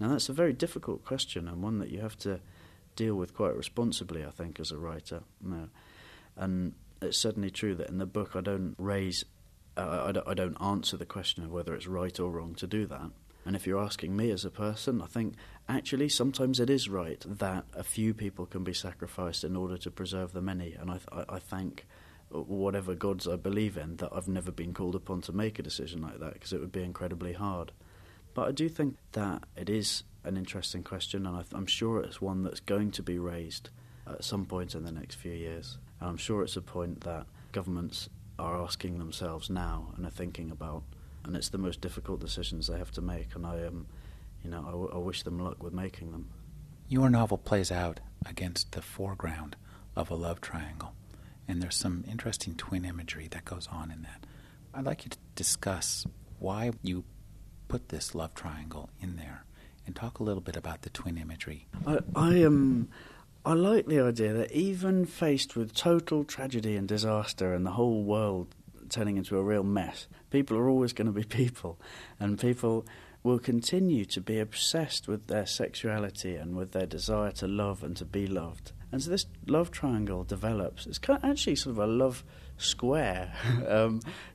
Now, 0.03 0.09
that's 0.09 0.27
a 0.27 0.33
very 0.33 0.51
difficult 0.51 1.05
question 1.05 1.47
and 1.47 1.63
one 1.63 1.79
that 1.79 1.89
you 1.89 2.01
have 2.01 2.17
to 2.19 2.41
deal 2.97 3.15
with 3.15 3.33
quite 3.33 3.55
responsibly, 3.55 4.25
I 4.25 4.31
think, 4.31 4.59
as 4.59 4.69
a 4.69 4.77
writer. 4.77 5.23
And 6.35 6.73
it's 7.01 7.17
certainly 7.17 7.49
true 7.49 7.73
that 7.75 7.87
in 7.87 7.99
the 7.99 8.05
book 8.05 8.35
I 8.35 8.41
don't 8.41 8.75
raise, 8.77 9.23
uh, 9.77 10.03
I, 10.07 10.11
don't, 10.11 10.27
I 10.27 10.33
don't 10.33 10.61
answer 10.61 10.97
the 10.97 11.05
question 11.05 11.45
of 11.45 11.53
whether 11.53 11.73
it's 11.73 11.87
right 11.87 12.19
or 12.19 12.29
wrong 12.31 12.53
to 12.55 12.67
do 12.67 12.85
that. 12.87 13.11
And 13.45 13.55
if 13.55 13.65
you're 13.65 13.81
asking 13.81 14.13
me 14.13 14.29
as 14.31 14.43
a 14.43 14.49
person, 14.49 15.01
I 15.01 15.05
think 15.05 15.35
actually 15.69 16.09
sometimes 16.09 16.59
it 16.59 16.69
is 16.69 16.89
right 16.89 17.23
that 17.25 17.63
a 17.73 17.83
few 17.85 18.13
people 18.13 18.45
can 18.45 18.65
be 18.65 18.73
sacrificed 18.73 19.45
in 19.45 19.55
order 19.55 19.77
to 19.77 19.89
preserve 19.89 20.33
the 20.33 20.41
many. 20.41 20.73
And 20.73 20.91
I, 20.91 20.99
I, 21.13 21.35
I 21.35 21.39
thank 21.39 21.87
whatever 22.27 22.93
gods 22.93 23.25
I 23.25 23.37
believe 23.37 23.77
in 23.77 23.95
that 23.97 24.09
I've 24.11 24.27
never 24.27 24.51
been 24.51 24.73
called 24.73 24.95
upon 24.95 25.21
to 25.21 25.31
make 25.31 25.59
a 25.59 25.63
decision 25.63 26.01
like 26.01 26.19
that 26.19 26.33
because 26.33 26.51
it 26.51 26.59
would 26.59 26.73
be 26.73 26.83
incredibly 26.83 27.31
hard. 27.31 27.71
But 28.33 28.47
I 28.47 28.51
do 28.51 28.69
think 28.69 28.97
that 29.11 29.43
it 29.55 29.69
is 29.69 30.03
an 30.23 30.37
interesting 30.37 30.83
question, 30.83 31.25
and 31.25 31.37
I 31.37 31.57
am 31.57 31.65
sure 31.65 32.01
it's 32.01 32.21
one 32.21 32.43
that's 32.43 32.59
going 32.59 32.91
to 32.91 33.03
be 33.03 33.19
raised 33.19 33.69
at 34.07 34.23
some 34.23 34.45
point 34.45 34.75
in 34.75 34.83
the 34.83 34.91
next 34.91 35.15
few 35.15 35.33
years. 35.33 35.77
And 35.99 36.09
I'm 36.09 36.17
sure 36.17 36.43
it's 36.43 36.57
a 36.57 36.61
point 36.61 37.01
that 37.01 37.25
governments 37.51 38.09
are 38.39 38.61
asking 38.61 38.97
themselves 38.97 39.49
now 39.49 39.93
and 39.95 40.05
are 40.05 40.11
thinking 40.11 40.49
about 40.49 40.83
and 41.25 41.35
it's 41.35 41.49
the 41.49 41.57
most 41.57 41.81
difficult 41.81 42.19
decisions 42.19 42.67
they 42.67 42.77
have 42.77 42.91
to 42.91 43.01
make. 43.01 43.35
And 43.35 43.45
I, 43.45 43.65
um, 43.65 43.87
you 44.43 44.49
know, 44.49 44.63
I, 44.67 44.71
w- 44.71 44.91
I 44.93 44.97
wish 44.97 45.23
them 45.23 45.39
luck 45.39 45.63
with 45.63 45.73
making 45.73 46.11
them. 46.11 46.29
Your 46.87 47.09
novel 47.09 47.37
plays 47.37 47.71
out 47.71 47.99
against 48.25 48.73
the 48.73 48.81
foreground 48.81 49.55
of 49.95 50.09
a 50.09 50.15
love 50.15 50.41
triangle, 50.41 50.93
and 51.47 51.61
there's 51.61 51.75
some 51.75 52.03
interesting 52.09 52.55
twin 52.55 52.85
imagery 52.85 53.27
that 53.29 53.45
goes 53.45 53.67
on 53.71 53.89
in 53.91 54.01
that. 54.03 54.25
I'd 54.73 54.85
like 54.85 55.05
you 55.05 55.11
to 55.11 55.17
discuss 55.35 56.05
why 56.39 56.71
you 56.81 57.03
put 57.73 57.89
this 57.89 58.13
love 58.13 58.35
triangle 58.35 58.87
in 59.01 59.15
there, 59.15 59.45
and 59.87 59.95
talk 59.95 60.19
a 60.19 60.23
little 60.23 60.43
bit 60.43 60.55
about 60.55 60.83
the 60.83 60.91
twin 60.91 61.17
imagery. 61.17 61.65
I, 61.87 61.97
I 62.15 62.35
am. 62.35 62.87
I 63.43 63.53
like 63.53 63.87
the 63.87 63.99
idea 63.99 64.31
that 64.31 64.51
even 64.51 65.07
faced 65.07 65.55
with 65.55 65.73
total 65.73 66.23
tragedy 66.23 66.75
and 66.75 66.87
disaster 66.87 67.51
and 67.51 67.65
the 67.65 67.71
whole 67.71 68.03
world 68.03 68.53
turning 68.89 69.17
into 69.17 69.39
a 69.39 69.41
real 69.41 69.63
mess. 69.63 70.07
People 70.29 70.55
are 70.55 70.69
always 70.69 70.93
going 70.93 71.07
to 71.07 71.11
be 71.11 71.23
people, 71.43 71.79
and 72.19 72.39
people 72.39 72.85
will 73.23 73.39
continue 73.39 74.05
to 74.05 74.21
be 74.21 74.39
obsessed 74.39 75.07
with 75.07 75.27
their 75.27 75.45
sexuality 75.45 76.35
and 76.35 76.55
with 76.55 76.73
their 76.73 76.85
desire 76.85 77.31
to 77.31 77.47
love 77.47 77.83
and 77.83 77.95
to 77.97 78.05
be 78.05 78.27
loved. 78.27 78.73
And 78.91 79.01
so 79.01 79.09
this 79.09 79.25
love 79.47 79.71
triangle 79.71 80.23
develops. 80.23 80.85
It's 80.85 80.99
kind 80.99 81.23
of 81.23 81.29
actually 81.29 81.55
sort 81.55 81.77
of 81.77 81.79
a 81.79 81.87
love 81.87 82.23
square, 82.57 83.33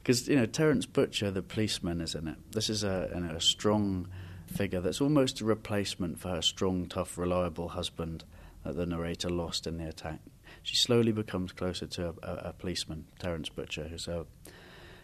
because 0.03 0.29
um, 0.29 0.33
you 0.33 0.37
know 0.37 0.46
Terence 0.46 0.87
Butcher, 0.87 1.31
the 1.31 1.42
policeman, 1.42 2.01
is 2.01 2.14
in 2.14 2.27
it. 2.27 2.38
This 2.51 2.68
is 2.68 2.83
a, 2.83 3.11
you 3.14 3.20
know, 3.20 3.37
a 3.37 3.40
strong 3.40 4.09
figure 4.46 4.81
that's 4.81 5.01
almost 5.01 5.40
a 5.40 5.44
replacement 5.44 6.18
for 6.18 6.31
her 6.31 6.42
strong, 6.42 6.87
tough, 6.87 7.18
reliable 7.18 7.68
husband 7.68 8.24
that 8.64 8.77
the 8.77 8.87
narrator 8.87 9.29
lost 9.29 9.66
in 9.66 9.77
the 9.77 9.88
attack 9.88 10.20
she 10.62 10.77
slowly 10.77 11.12
becomes 11.12 11.53
closer 11.53 11.87
to 11.87 12.09
a, 12.09 12.14
a, 12.22 12.35
a 12.48 12.53
policeman, 12.53 13.07
Terence 13.18 13.48
Butcher, 13.48 13.85
who's 13.85 14.09
a, 14.09 14.27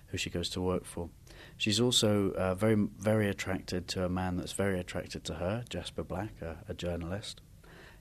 who 0.09 0.19
she 0.19 0.31
goes 0.31 0.49
to 0.51 0.61
work 0.61 0.85
for. 0.85 1.09
She's 1.57 1.81
also 1.81 2.33
uh, 2.33 2.55
very, 2.55 2.75
very 2.99 3.29
attracted 3.29 3.89
to 3.89 4.05
a 4.05 4.09
man 4.09 4.37
that's 4.37 4.53
very 4.53 4.79
attracted 4.79 5.25
to 5.25 5.35
her, 5.35 5.65
Jasper 5.69 6.03
Black, 6.03 6.43
a, 6.43 6.59
a 6.69 6.75
journalist. 6.75 7.41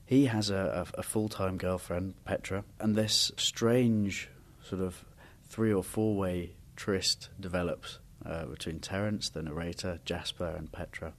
He 0.04 0.26
has 0.26 0.50
a, 0.50 0.86
a 0.94 1.02
full 1.02 1.28
time 1.28 1.56
girlfriend, 1.56 2.14
Petra, 2.24 2.64
and 2.78 2.94
this 2.94 3.32
strange 3.36 4.28
sort 4.62 4.82
of 4.82 5.04
three 5.48 5.72
or 5.72 5.82
four 5.82 6.16
way 6.16 6.56
tryst 6.76 7.30
develops 7.38 8.00
uh, 8.26 8.46
between 8.46 8.80
Terence, 8.80 9.30
the 9.30 9.42
narrator, 9.42 10.00
Jasper, 10.04 10.54
and 10.56 10.70
Petra. 10.72 11.14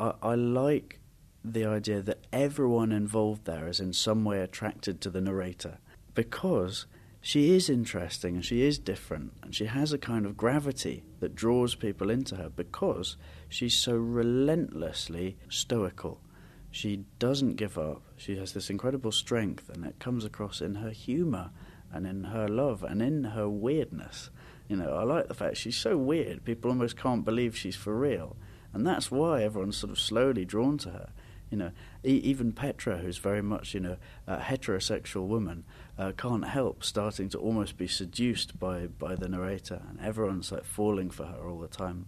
I, 0.00 0.14
I 0.22 0.34
like 0.34 1.00
the 1.44 1.64
idea 1.64 2.00
that 2.02 2.26
everyone 2.32 2.92
involved 2.92 3.44
there 3.44 3.68
is 3.68 3.80
in 3.80 3.92
some 3.92 4.24
way 4.24 4.40
attracted 4.40 5.00
to 5.00 5.10
the 5.10 5.20
narrator 5.20 5.78
because 6.14 6.86
she 7.24 7.54
is 7.54 7.70
interesting 7.70 8.34
and 8.34 8.44
she 8.44 8.62
is 8.62 8.78
different 8.78 9.32
and 9.42 9.54
she 9.54 9.66
has 9.66 9.92
a 9.92 9.98
kind 9.98 10.26
of 10.26 10.36
gravity 10.36 11.04
that 11.20 11.36
draws 11.36 11.76
people 11.76 12.10
into 12.10 12.34
her 12.34 12.48
because 12.48 13.16
she's 13.48 13.74
so 13.74 13.94
relentlessly 13.94 15.36
stoical. 15.48 16.20
She 16.72 17.04
doesn't 17.20 17.54
give 17.54 17.78
up. 17.78 18.02
She 18.16 18.36
has 18.38 18.52
this 18.52 18.70
incredible 18.70 19.12
strength 19.12 19.68
and 19.68 19.84
it 19.86 20.00
comes 20.00 20.24
across 20.24 20.60
in 20.60 20.74
her 20.76 20.90
humor 20.90 21.50
and 21.92 22.08
in 22.08 22.24
her 22.24 22.48
love 22.48 22.82
and 22.82 23.00
in 23.00 23.22
her 23.22 23.48
weirdness. 23.48 24.30
You 24.68 24.76
know, 24.76 24.92
I 24.94 25.04
like 25.04 25.28
the 25.28 25.34
fact 25.34 25.58
she's 25.58 25.76
so 25.76 25.96
weird, 25.96 26.44
people 26.44 26.70
almost 26.70 26.96
can't 26.96 27.24
believe 27.24 27.56
she's 27.56 27.76
for 27.76 27.96
real. 27.96 28.36
And 28.72 28.84
that's 28.84 29.12
why 29.12 29.44
everyone's 29.44 29.76
sort 29.76 29.92
of 29.92 30.00
slowly 30.00 30.44
drawn 30.44 30.76
to 30.78 30.90
her 30.90 31.10
You 31.50 31.58
know, 31.58 31.72
e- 32.02 32.22
even 32.24 32.52
Petra, 32.52 32.96
who's 32.96 33.18
very 33.18 33.42
much 33.42 33.74
you 33.74 33.80
know 33.80 33.98
a 34.26 34.38
heterosexual 34.38 35.26
woman, 35.26 35.64
uh, 36.02 36.12
can't 36.12 36.46
help 36.46 36.82
starting 36.82 37.28
to 37.28 37.38
almost 37.38 37.76
be 37.76 37.86
seduced 37.86 38.58
by 38.58 38.86
by 38.86 39.14
the 39.14 39.28
narrator, 39.28 39.80
and 39.88 40.00
everyone's 40.00 40.50
like 40.50 40.64
falling 40.64 41.10
for 41.10 41.26
her 41.26 41.48
all 41.48 41.60
the 41.60 41.68
time. 41.68 42.06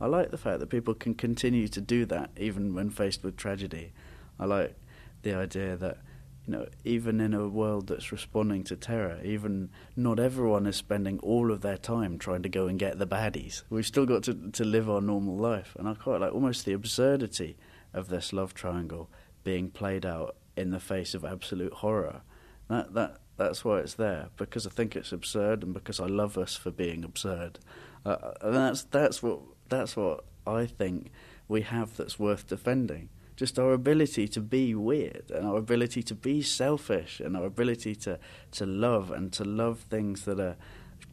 I 0.00 0.06
like 0.06 0.30
the 0.30 0.38
fact 0.38 0.60
that 0.60 0.68
people 0.68 0.94
can 0.94 1.14
continue 1.14 1.68
to 1.68 1.80
do 1.80 2.04
that 2.06 2.30
even 2.36 2.74
when 2.74 2.90
faced 2.90 3.22
with 3.22 3.36
tragedy. 3.36 3.92
I 4.38 4.44
like 4.44 4.76
the 5.22 5.34
idea 5.34 5.76
that 5.76 5.98
you 6.46 6.52
know, 6.52 6.66
even 6.84 7.20
in 7.20 7.32
a 7.32 7.48
world 7.48 7.86
that's 7.86 8.10
responding 8.10 8.64
to 8.64 8.76
terror, 8.76 9.20
even 9.24 9.70
not 9.94 10.18
everyone 10.18 10.66
is 10.66 10.76
spending 10.76 11.20
all 11.20 11.52
of 11.52 11.60
their 11.60 11.78
time 11.78 12.18
trying 12.18 12.42
to 12.42 12.48
go 12.48 12.66
and 12.66 12.80
get 12.80 12.98
the 12.98 13.06
baddies. 13.06 13.62
We've 13.70 13.86
still 13.86 14.06
got 14.06 14.24
to 14.24 14.34
to 14.34 14.64
live 14.64 14.90
our 14.90 15.00
normal 15.00 15.36
life, 15.36 15.74
and 15.78 15.88
I 15.88 15.94
quite 15.94 16.20
like 16.20 16.34
almost 16.34 16.66
the 16.66 16.74
absurdity 16.74 17.56
of 17.94 18.08
this 18.08 18.32
love 18.32 18.52
triangle 18.52 19.08
being 19.44 19.70
played 19.70 20.04
out 20.04 20.36
in 20.54 20.70
the 20.70 20.80
face 20.80 21.14
of 21.14 21.24
absolute 21.24 21.72
horror. 21.72 22.20
That 22.68 22.92
that 22.94 23.21
that's 23.42 23.64
why 23.64 23.78
it's 23.78 23.94
there 23.94 24.28
because 24.36 24.66
I 24.66 24.70
think 24.70 24.94
it's 24.96 25.12
absurd 25.12 25.62
and 25.62 25.74
because 25.74 26.00
I 26.00 26.06
love 26.06 26.38
us 26.38 26.56
for 26.56 26.70
being 26.70 27.04
absurd. 27.04 27.58
Uh, 28.04 28.32
and 28.40 28.54
that's 28.54 28.84
that's 28.84 29.22
what 29.22 29.40
that's 29.68 29.96
what 29.96 30.24
I 30.46 30.66
think 30.66 31.10
we 31.48 31.62
have 31.62 31.96
that's 31.96 32.18
worth 32.18 32.46
defending. 32.48 33.08
Just 33.36 33.58
our 33.58 33.72
ability 33.72 34.28
to 34.28 34.40
be 34.40 34.74
weird 34.74 35.30
and 35.30 35.46
our 35.46 35.56
ability 35.56 36.02
to 36.04 36.14
be 36.14 36.42
selfish 36.42 37.18
and 37.18 37.36
our 37.36 37.46
ability 37.46 37.94
to, 37.96 38.18
to 38.52 38.66
love 38.66 39.10
and 39.10 39.32
to 39.32 39.44
love 39.44 39.80
things 39.90 40.24
that 40.26 40.38
are 40.38 40.56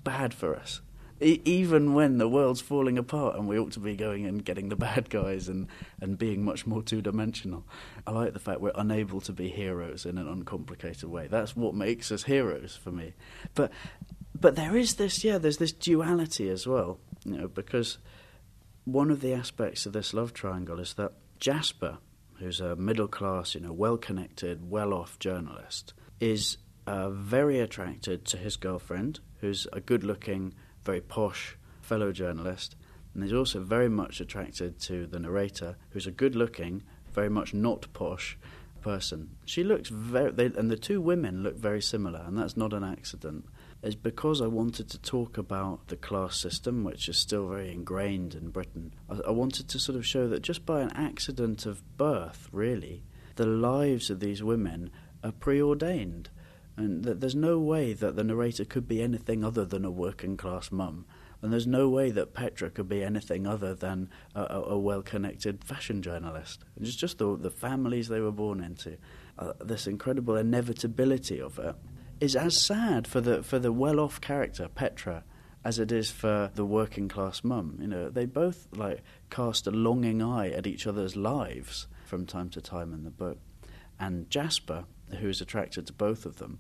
bad 0.03 0.33
for 0.33 0.55
us. 0.55 0.81
E- 1.21 1.41
even 1.45 1.93
when 1.93 2.17
the 2.17 2.27
world's 2.27 2.61
falling 2.61 2.97
apart 2.97 3.35
and 3.35 3.47
we 3.47 3.57
ought 3.59 3.71
to 3.73 3.79
be 3.79 3.95
going 3.95 4.25
and 4.25 4.43
getting 4.43 4.69
the 4.69 4.75
bad 4.87 5.09
guys 5.09 5.49
and, 5.49 5.67
and 6.01 6.17
being 6.17 6.43
much 6.43 6.65
more 6.65 6.81
two 6.81 7.01
dimensional. 7.01 7.65
I 8.07 8.11
like 8.11 8.33
the 8.33 8.39
fact 8.39 8.61
we're 8.61 8.71
unable 8.75 9.21
to 9.21 9.33
be 9.33 9.49
heroes 9.49 10.05
in 10.05 10.17
an 10.17 10.27
uncomplicated 10.27 11.09
way. 11.09 11.27
That's 11.27 11.55
what 11.55 11.75
makes 11.75 12.11
us 12.11 12.23
heroes 12.23 12.75
for 12.75 12.91
me. 12.91 13.13
But 13.55 13.71
but 14.39 14.55
there 14.55 14.77
is 14.77 14.95
this 14.95 15.23
yeah, 15.23 15.37
there's 15.37 15.57
this 15.57 15.73
duality 15.73 16.49
as 16.49 16.65
well, 16.65 16.99
you 17.25 17.37
know, 17.37 17.47
because 17.47 17.97
one 18.85 19.11
of 19.11 19.21
the 19.21 19.33
aspects 19.33 19.85
of 19.85 19.93
this 19.93 20.13
love 20.13 20.33
triangle 20.33 20.79
is 20.79 20.93
that 20.95 21.13
Jasper, 21.39 21.97
who's 22.37 22.59
a 22.59 22.75
middle 22.75 23.07
class, 23.07 23.55
you 23.55 23.61
know, 23.61 23.73
well 23.73 23.97
connected, 23.97 24.69
well 24.69 24.93
off 24.93 25.19
journalist, 25.19 25.93
is 26.19 26.57
uh, 26.87 27.09
very 27.09 27.59
attracted 27.59 28.25
to 28.25 28.37
his 28.37 28.57
girlfriend, 28.57 29.19
who's 29.41 29.67
a 29.71 29.79
good 29.79 30.03
looking, 30.03 30.53
very 30.83 31.01
posh 31.01 31.57
fellow 31.81 32.11
journalist. 32.11 32.75
And 33.13 33.23
he's 33.23 33.33
also 33.33 33.59
very 33.59 33.89
much 33.89 34.21
attracted 34.21 34.79
to 34.81 35.07
the 35.07 35.19
narrator, 35.19 35.77
who's 35.89 36.07
a 36.07 36.11
good 36.11 36.35
looking, 36.35 36.83
very 37.11 37.29
much 37.29 37.53
not 37.53 37.91
posh 37.93 38.37
person. 38.81 39.35
She 39.45 39.63
looks 39.63 39.89
very, 39.89 40.31
they, 40.31 40.45
and 40.45 40.69
the 40.69 40.77
two 40.77 41.01
women 41.01 41.43
look 41.43 41.57
very 41.57 41.81
similar, 41.81 42.23
and 42.25 42.37
that's 42.37 42.57
not 42.57 42.73
an 42.73 42.83
accident 42.83 43.45
It's 43.81 43.95
because 43.95 44.41
I 44.41 44.47
wanted 44.47 44.89
to 44.89 45.01
talk 45.01 45.37
about 45.37 45.87
the 45.87 45.95
class 45.95 46.37
system, 46.37 46.83
which 46.83 47.09
is 47.09 47.17
still 47.17 47.47
very 47.47 47.71
ingrained 47.71 48.35
in 48.35 48.49
Britain. 48.49 48.93
I, 49.09 49.19
I, 49.27 49.31
wanted 49.31 49.67
to 49.69 49.79
sort 49.79 49.97
of 49.97 50.05
show 50.05 50.27
that 50.27 50.41
just 50.41 50.65
by 50.65 50.81
an 50.81 50.91
accident 50.91 51.65
of 51.65 51.97
birth, 51.97 52.49
really, 52.51 53.03
the 53.35 53.45
lives 53.45 54.09
of 54.09 54.19
these 54.19 54.43
women 54.43 54.91
are 55.23 55.31
preordained. 55.31 56.29
And 56.79 57.03
that 57.03 57.19
there's 57.19 57.35
no 57.35 57.59
way 57.59 57.91
that 57.91 58.15
the 58.15 58.23
narrator 58.23 58.63
could 58.63 58.87
be 58.87 59.01
anything 59.01 59.43
other 59.43 59.65
than 59.65 59.83
a 59.83 59.91
working 59.91 60.37
class 60.37 60.71
mum. 60.71 61.05
And 61.41 61.51
there's 61.51 61.67
no 61.67 61.89
way 61.89 62.09
that 62.11 62.33
Petra 62.33 62.69
could 62.69 62.87
be 62.87 63.03
anything 63.03 63.45
other 63.45 63.75
than 63.75 64.09
a, 64.33 64.41
a, 64.43 64.61
a 64.69 64.79
well 64.79 65.01
connected 65.01 65.63
fashion 65.63 66.01
journalist. 66.01 66.63
It's 66.79 66.95
just 66.95 67.17
the, 67.17 67.35
the 67.37 67.49
families 67.49 68.07
they 68.07 68.21
were 68.21 68.31
born 68.31 68.63
into. 68.63 68.97
Uh, 69.37 69.53
this 69.59 69.87
incredible 69.87 70.37
inevitability 70.37 71.41
of 71.41 71.59
it 71.59 71.75
is 72.21 72.35
as 72.35 72.57
sad 72.57 73.07
for 73.07 73.19
the 73.19 73.43
for 73.43 73.59
the 73.59 73.71
well 73.73 73.99
off 73.99 74.21
character 74.21 74.67
Petra 74.67 75.23
as 75.63 75.79
it 75.79 75.91
is 75.91 76.09
for 76.09 76.51
the 76.55 76.65
working 76.65 77.09
class 77.09 77.43
mum. 77.43 77.77
You 77.81 77.87
know, 77.87 78.09
they 78.09 78.25
both 78.25 78.67
like 78.73 79.01
cast 79.29 79.67
a 79.67 79.71
longing 79.71 80.21
eye 80.21 80.49
at 80.51 80.65
each 80.65 80.87
other's 80.87 81.17
lives 81.17 81.87
from 82.05 82.25
time 82.25 82.49
to 82.51 82.61
time 82.61 82.93
in 82.93 83.03
the 83.03 83.09
book. 83.09 83.37
And 83.99 84.29
Jasper, 84.29 84.85
who 85.19 85.27
is 85.27 85.41
attracted 85.41 85.87
to 85.87 85.93
both 85.93 86.25
of 86.25 86.37
them, 86.37 86.59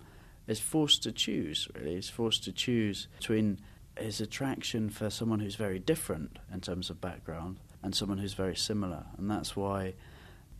is 0.49 0.59
forced 0.59 1.03
to 1.03 1.11
choose, 1.11 1.67
really. 1.75 1.95
He's 1.95 2.09
forced 2.09 2.43
to 2.45 2.51
choose 2.51 3.07
between 3.19 3.59
his 3.97 4.19
attraction 4.19 4.89
for 4.89 5.09
someone 5.11 5.39
who's 5.39 5.55
very 5.55 5.77
different 5.77 6.39
in 6.51 6.59
terms 6.59 6.89
of 6.89 6.99
background 6.99 7.59
and 7.83 7.93
someone 7.95 8.17
who's 8.17 8.33
very 8.33 8.55
similar. 8.55 9.05
And 9.17 9.29
that's 9.29 9.55
why 9.55 9.93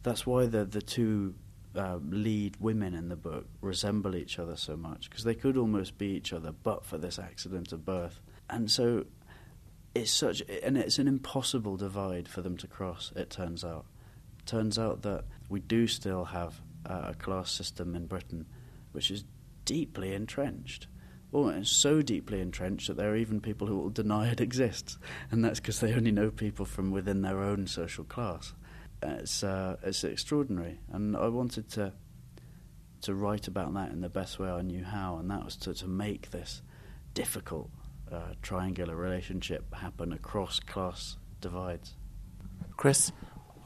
that's 0.03 0.27
why 0.27 0.45
the 0.45 0.63
the 0.63 0.81
two 0.81 1.33
uh, 1.75 1.97
lead 2.07 2.55
women 2.59 2.93
in 2.93 3.09
the 3.09 3.15
book 3.15 3.47
resemble 3.61 4.15
each 4.15 4.37
other 4.37 4.55
so 4.55 4.77
much 4.77 5.09
because 5.09 5.23
they 5.23 5.35
could 5.35 5.57
almost 5.57 5.97
be 5.97 6.07
each 6.07 6.33
other 6.33 6.51
but 6.51 6.85
for 6.85 6.99
this 6.99 7.17
accident 7.17 7.71
of 7.71 7.83
birth. 7.83 8.21
And 8.47 8.69
so 8.69 9.05
it's 9.95 10.11
such 10.11 10.43
and 10.63 10.77
it's 10.77 10.99
an 10.99 11.07
impossible 11.07 11.77
divide 11.77 12.27
for 12.27 12.43
them 12.43 12.57
to 12.57 12.67
cross 12.67 13.11
it 13.15 13.31
turns 13.31 13.65
out. 13.65 13.87
Turns 14.45 14.77
out 14.77 15.01
that 15.01 15.25
we 15.49 15.59
do 15.59 15.87
still 15.87 16.25
have 16.25 16.61
uh, 16.85 17.07
a 17.07 17.13
class 17.15 17.51
system 17.51 17.95
in 17.95 18.05
Britain 18.05 18.45
which 18.91 19.11
is 19.11 19.23
deeply 19.69 20.13
entrenched. 20.13 20.87
It's 21.31 21.69
so 21.69 22.01
deeply 22.01 22.41
entrenched 22.41 22.87
that 22.87 22.97
there 22.97 23.11
are 23.11 23.15
even 23.15 23.39
people 23.39 23.67
who 23.67 23.77
will 23.77 23.91
deny 23.91 24.29
it 24.31 24.41
exists, 24.41 24.97
and 25.29 25.45
that's 25.45 25.59
because 25.59 25.79
they 25.79 25.93
only 25.93 26.11
know 26.11 26.31
people 26.31 26.65
from 26.65 26.89
within 26.89 27.21
their 27.21 27.39
own 27.39 27.67
social 27.67 28.03
class 28.03 28.53
it's 29.01 29.43
uh, 29.43 29.77
it's 29.83 30.03
extraordinary, 30.03 30.79
and 30.91 31.15
I 31.15 31.27
wanted 31.27 31.69
to 31.71 31.93
to 33.01 33.15
write 33.15 33.47
about 33.47 33.73
that 33.75 33.91
in 33.91 34.01
the 34.01 34.09
best 34.09 34.39
way 34.39 34.49
I 34.49 34.61
knew 34.61 34.83
how, 34.83 35.17
and 35.17 35.29
that 35.31 35.45
was 35.45 35.55
to 35.57 35.73
to 35.73 35.87
make 35.87 36.31
this 36.31 36.61
difficult 37.13 37.69
uh, 38.11 38.33
triangular 38.41 38.95
relationship 38.95 39.73
happen 39.73 40.11
across 40.11 40.59
class 40.59 41.17
divides. 41.41 41.95
Chris, 42.75 43.11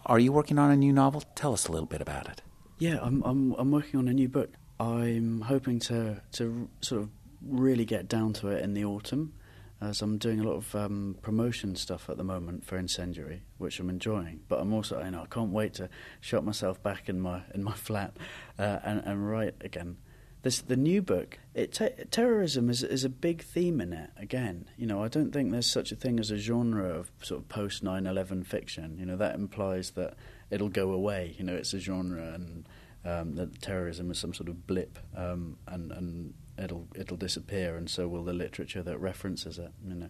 are 0.06 0.20
you 0.20 0.32
working 0.32 0.60
on 0.60 0.72
a 0.72 0.76
new 0.76 0.94
novel? 0.94 1.24
Tell 1.36 1.54
us 1.54 1.68
a 1.68 1.72
little 1.72 1.88
bit 1.88 2.02
about 2.02 2.30
it. 2.30 2.42
Yeah, 2.78 3.00
I'm 3.02 3.24
I'm 3.24 3.54
I'm 3.54 3.72
working 3.72 4.00
on 4.00 4.08
a 4.08 4.13
new 4.13 4.30
book. 4.30 4.52
I'm 4.84 5.41
hoping 5.41 5.80
to 5.80 6.22
to 6.34 6.69
sort 6.82 7.04
of 7.04 7.10
really 7.41 7.86
get 7.86 8.08
down 8.08 8.34
to 8.34 8.50
it 8.50 8.63
in 8.63 8.74
the 8.74 8.86
autumn 8.86 9.34
as 9.82 10.02
I'm 10.02 10.17
doing 10.17 10.39
a 10.39 10.43
lot 10.43 10.56
of 10.56 10.76
um, 10.76 11.17
promotion 11.22 11.76
stuff 11.76 12.10
at 12.10 12.17
the 12.17 12.24
moment 12.24 12.65
for 12.65 12.78
Incendiary, 12.78 13.43
which 13.58 13.80
I'm 13.80 13.89
enjoying. 13.89 14.39
But 14.48 14.62
I'm 14.62 14.74
also, 14.74 15.04
you 15.04 15.12
know, 15.12 15.24
I 15.24 15.26
can't 15.26 15.52
wait 15.52 15.74
to 15.76 15.89
shut 16.22 16.43
myself 16.43 16.82
back 16.82 17.10
in 17.10 17.19
my 17.19 17.41
in 17.54 17.63
my 17.63 17.74
flat 17.88 18.15
uh, 18.60 18.80
and, 18.84 19.02
and 19.06 19.30
write 19.30 19.56
again. 19.62 19.98
This 20.41 20.60
the 20.60 20.76
new 20.76 21.02
book. 21.02 21.39
It 21.54 21.72
te- 21.72 22.04
terrorism 22.12 22.69
is 22.69 22.84
is 22.84 23.06
a 23.06 23.10
big 23.10 23.41
theme 23.41 23.80
in 23.80 23.93
it. 23.93 24.10
Again, 24.17 24.69
you 24.78 24.86
know, 24.86 25.02
I 25.02 25.08
don't 25.08 25.32
think 25.32 25.52
there's 25.52 25.72
such 25.72 25.93
a 25.93 25.96
thing 25.96 26.19
as 26.19 26.32
a 26.32 26.38
genre 26.38 26.89
of 26.89 27.12
sort 27.22 27.41
of 27.41 27.48
post 27.48 27.84
9/11 27.84 28.46
fiction. 28.46 28.98
You 28.98 29.06
know, 29.06 29.15
that 29.15 29.36
implies 29.36 29.91
that 29.91 30.15
it'll 30.50 30.69
go 30.69 30.91
away. 30.91 31.36
You 31.38 31.46
know, 31.46 31.56
it's 31.56 31.74
a 31.74 31.80
genre 31.80 32.34
and 32.34 32.67
um, 33.06 33.36
that 33.36 33.62
terrorism 33.62 34.12
is 34.12 34.18
some 34.18 34.34
sort 34.34 34.50
of 34.50 34.66
blip, 34.68 34.98
um, 35.16 35.58
and 35.68 35.92
and 35.92 36.34
it'll 36.58 36.88
it'll 36.96 37.18
disappear, 37.18 37.76
and 37.76 37.89
so 37.89 38.08
will 38.08 38.24
the 38.24 38.34
literature 38.34 38.84
that 38.84 39.00
references 39.00 39.60
it. 39.60 39.72
You 39.86 39.96
know, 39.96 40.10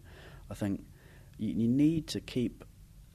I 0.49 0.53
think 0.53 0.85
you, 1.37 1.53
you 1.53 1.67
need 1.67 2.07
to 2.07 2.19
keep 2.19 2.63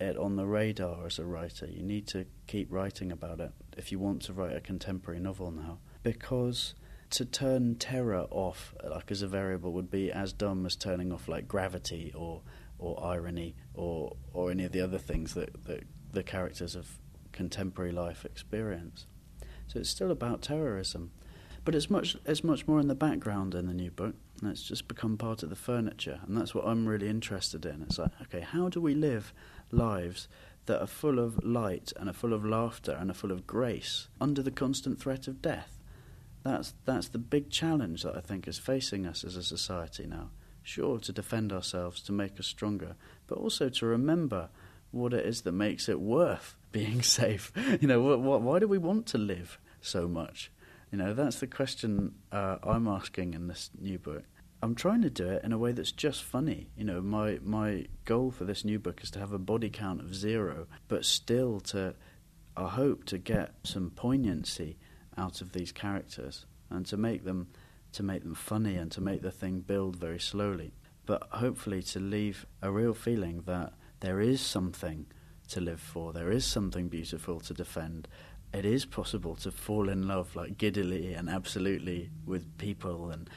it 0.01 0.17
on 0.17 0.37
the 0.37 0.47
radar 0.47 1.07
as 1.07 1.19
a 1.19 1.25
writer. 1.25 1.67
You 1.67 1.83
need 1.83 2.07
to 2.09 2.27
keep 2.47 2.69
writing 2.71 3.13
about 3.13 3.41
it 3.41 3.53
if 3.77 3.93
you 3.93 3.99
want 3.99 4.23
to 4.23 4.33
write 4.33 4.57
a 4.57 4.61
contemporary 4.61 5.21
novel 5.21 5.51
now, 5.51 5.79
because 6.03 6.75
to 7.11 7.25
turn 7.25 7.75
terror 7.77 8.27
off 8.31 8.75
like 8.85 9.11
as 9.11 9.23
a 9.23 9.29
variable 9.29 9.73
would 9.73 9.91
be 9.91 10.13
as 10.13 10.33
dumb 10.33 10.67
as 10.67 10.77
turning 10.77 11.13
off 11.13 11.27
like 11.29 11.49
gravity 11.49 12.13
or 12.15 12.43
or 12.79 13.03
irony 13.03 13.55
or 13.75 14.17
or 14.33 14.51
any 14.51 14.65
of 14.65 14.73
the 14.73 14.81
other 14.81 14.99
things 14.99 15.35
that, 15.35 15.65
that 15.65 15.85
the 16.13 16.23
characters 16.23 16.75
of 16.75 16.99
contemporary 17.33 17.93
life 17.93 18.25
experience. 18.25 19.07
So 19.69 19.79
it's 19.79 19.91
still 19.91 20.11
about 20.11 20.43
terrorism. 20.43 21.13
But 21.65 21.75
it's 21.75 21.91
much 21.91 22.17
it's 22.25 22.43
much 22.43 22.67
more 22.67 22.81
in 22.81 22.89
the 22.89 22.95
background 22.95 23.55
in 23.55 23.67
the 23.67 23.75
new 23.75 23.91
book. 23.91 24.15
And 24.41 24.51
it's 24.51 24.63
just 24.63 24.89
become 24.89 25.17
part 25.17 25.43
of 25.43 25.51
the 25.51 25.57
furniture, 25.57 26.21
and 26.27 26.37
that's 26.37 26.55
what 26.55 26.65
I'm 26.65 26.87
really 26.87 27.09
interested 27.09 27.67
in. 27.67 27.83
It's 27.83 27.99
like, 27.99 28.13
okay, 28.23 28.41
how 28.41 28.69
do 28.69 28.81
we 28.81 28.95
live 28.95 29.33
lives 29.73 30.29
that 30.67 30.81
are 30.81 30.87
full 30.87 31.19
of 31.19 31.45
light 31.45 31.93
and 31.97 32.09
are 32.09 32.13
full 32.13 32.33
of 32.33 32.45
laughter 32.45 32.97
and 32.99 33.11
are 33.11 33.15
full 33.15 33.33
of 33.33 33.47
grace 33.47 34.09
under 34.21 34.41
the 34.41 34.53
constant 34.53 35.01
threat 35.01 35.27
of 35.27 35.43
death? 35.43 35.79
That's 36.45 36.75
that's 36.85 37.09
the 37.09 37.19
big 37.19 37.51
challenge 37.51 38.05
that 38.05 38.17
I 38.17 38.21
think 38.21 38.47
is 38.47 38.59
facing 38.59 39.07
us 39.07 39.25
as 39.25 39.35
a 39.35 39.43
society 39.43 40.07
now. 40.07 40.31
Sure, 40.63 40.99
to 41.01 41.13
defend 41.13 41.53
ourselves, 41.53 42.01
to 42.03 42.13
make 42.13 42.39
us 42.39 42.47
stronger, 42.47 42.95
but 43.27 43.39
also 43.39 43.69
to 43.69 43.87
remember 43.87 44.51
what 44.91 45.13
it 45.13 45.27
is 45.27 45.43
that 45.43 45.53
makes 45.53 45.89
it 45.89 46.01
worth 46.01 46.55
being 46.73 47.03
safe. 47.19 47.53
You 47.81 47.89
know, 47.89 48.01
what, 48.01 48.21
what, 48.21 48.43
why 48.43 48.59
do 48.59 48.69
we 48.69 48.79
want 48.79 49.07
to 49.07 49.19
live 49.19 49.59
so 49.81 50.09
much? 50.09 50.51
You 50.91 50.99
know, 50.99 51.13
that's 51.13 51.41
the 51.41 51.47
question 51.47 52.15
uh, 52.33 52.57
I'm 52.63 52.89
asking 52.89 53.35
in 53.35 53.47
this 53.47 53.71
new 53.79 53.99
book. 53.99 54.25
I'm 54.61 54.75
trying 54.75 55.03
to 55.03 55.11
do 55.11 55.29
it 55.29 55.45
in 55.45 55.53
a 55.53 55.59
way 55.59 55.73
that's 55.73 55.93
just 55.93 56.25
funny. 56.25 56.71
You 56.77 56.85
know, 56.85 57.01
my 57.01 57.39
my 57.43 57.87
goal 58.05 58.33
for 58.33 58.45
this 58.45 58.65
new 58.65 58.79
book 58.79 59.01
is 59.03 59.11
to 59.13 59.21
have 59.21 59.33
a 59.33 59.39
body 59.39 59.71
count 59.71 60.01
of 60.01 60.15
zero, 60.15 60.67
but 60.89 61.05
still 61.05 61.61
to 61.61 61.95
I 62.57 62.69
hope 62.69 63.05
to 63.05 63.19
get 63.19 63.55
some 63.63 63.91
poignancy 63.91 64.79
out 65.17 65.41
of 65.41 65.53
these 65.53 65.71
characters 65.71 66.45
and 66.71 66.85
to 66.87 66.97
make 66.97 67.25
them 67.25 67.49
to 67.93 68.03
make 68.03 68.23
them 68.23 68.35
funny 68.35 68.75
and 68.77 68.91
to 68.93 69.01
make 69.01 69.23
the 69.23 69.31
thing 69.31 69.61
build 69.61 69.97
very 69.97 70.19
slowly. 70.19 70.75
But 71.07 71.29
hopefully 71.31 71.83
to 71.83 72.01
leave 72.01 72.45
a 72.61 72.71
real 72.71 72.95
feeling 72.95 73.43
that 73.47 73.75
there 74.01 74.21
is 74.21 74.41
something 74.41 75.07
to 75.49 75.61
live 75.61 75.81
for, 75.81 76.13
there 76.13 76.31
is 76.31 76.45
something 76.45 76.89
beautiful 76.89 77.41
to 77.41 77.55
defend. 77.55 78.09
It 78.53 78.65
is 78.65 78.85
possible 78.85 79.37
to 79.37 79.51
fall 79.51 79.89
in 79.89 80.09
love 80.09 80.35
like 80.35 80.59
giddily 80.59 81.13
and 81.15 81.29
absolutely 81.29 82.11
with 82.27 82.57
people 82.59 83.11
and 83.11 83.29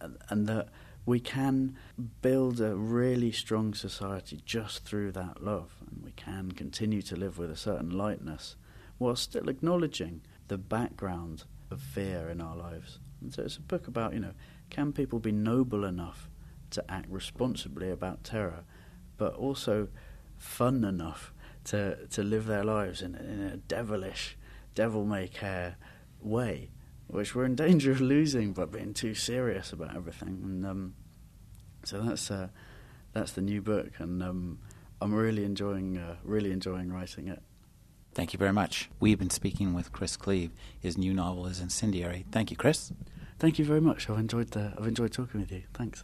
and, 0.00 0.16
and 0.28 0.46
that 0.46 0.68
we 1.06 1.20
can 1.20 1.76
build 2.22 2.60
a 2.60 2.74
really 2.74 3.32
strong 3.32 3.74
society 3.74 4.40
just 4.44 4.84
through 4.84 5.12
that 5.12 5.42
love 5.42 5.74
and 5.90 6.02
we 6.04 6.12
can 6.12 6.52
continue 6.52 7.02
to 7.02 7.16
live 7.16 7.38
with 7.38 7.50
a 7.50 7.56
certain 7.56 7.90
lightness 7.90 8.56
while 8.98 9.16
still 9.16 9.48
acknowledging 9.48 10.20
the 10.48 10.58
background 10.58 11.44
of 11.70 11.80
fear 11.80 12.28
in 12.28 12.40
our 12.40 12.56
lives. 12.56 12.98
And 13.20 13.32
so 13.32 13.42
it's 13.42 13.56
a 13.56 13.62
book 13.62 13.86
about, 13.86 14.12
you 14.12 14.20
know, 14.20 14.34
can 14.68 14.92
people 14.92 15.18
be 15.18 15.32
noble 15.32 15.84
enough 15.84 16.28
to 16.70 16.84
act 16.90 17.08
responsibly 17.08 17.90
about 17.90 18.24
terror, 18.24 18.64
but 19.16 19.34
also 19.34 19.88
fun 20.38 20.84
enough 20.84 21.32
to, 21.64 22.06
to 22.08 22.22
live 22.22 22.46
their 22.46 22.64
lives 22.64 23.02
in, 23.02 23.14
in 23.14 23.40
a 23.40 23.56
devilish, 23.56 24.36
devil 24.74 25.04
may 25.04 25.28
care 25.28 25.76
way, 26.20 26.70
which 27.06 27.34
we're 27.34 27.44
in 27.44 27.54
danger 27.54 27.90
of 27.92 28.00
losing 28.00 28.52
by 28.52 28.64
being 28.64 28.94
too 28.94 29.14
serious 29.14 29.72
about 29.72 29.96
everything. 29.96 30.40
And 30.42 30.66
um, 30.66 30.94
so 31.84 32.00
that's 32.02 32.30
uh, 32.30 32.48
that's 33.12 33.32
the 33.32 33.42
new 33.42 33.60
book, 33.60 33.90
and 33.98 34.22
um, 34.22 34.58
I'm 35.00 35.12
really 35.14 35.44
enjoying 35.44 35.98
uh, 35.98 36.16
really 36.22 36.52
enjoying 36.52 36.92
writing 36.92 37.28
it. 37.28 37.42
Thank 38.14 38.32
you 38.32 38.38
very 38.38 38.52
much. 38.52 38.90
We've 38.98 39.18
been 39.18 39.30
speaking 39.30 39.72
with 39.72 39.92
Chris 39.92 40.16
Cleave. 40.16 40.50
His 40.78 40.98
new 40.98 41.14
novel 41.14 41.46
is 41.46 41.60
Incendiary. 41.60 42.26
Thank 42.32 42.50
you, 42.50 42.56
Chris. 42.56 42.92
Thank 43.38 43.58
you 43.58 43.64
very 43.64 43.80
much. 43.80 44.10
I've 44.10 44.18
enjoyed 44.18 44.50
the, 44.50 44.74
I've 44.76 44.86
enjoyed 44.86 45.12
talking 45.12 45.40
with 45.40 45.52
you. 45.52 45.62
Thanks. 45.74 45.98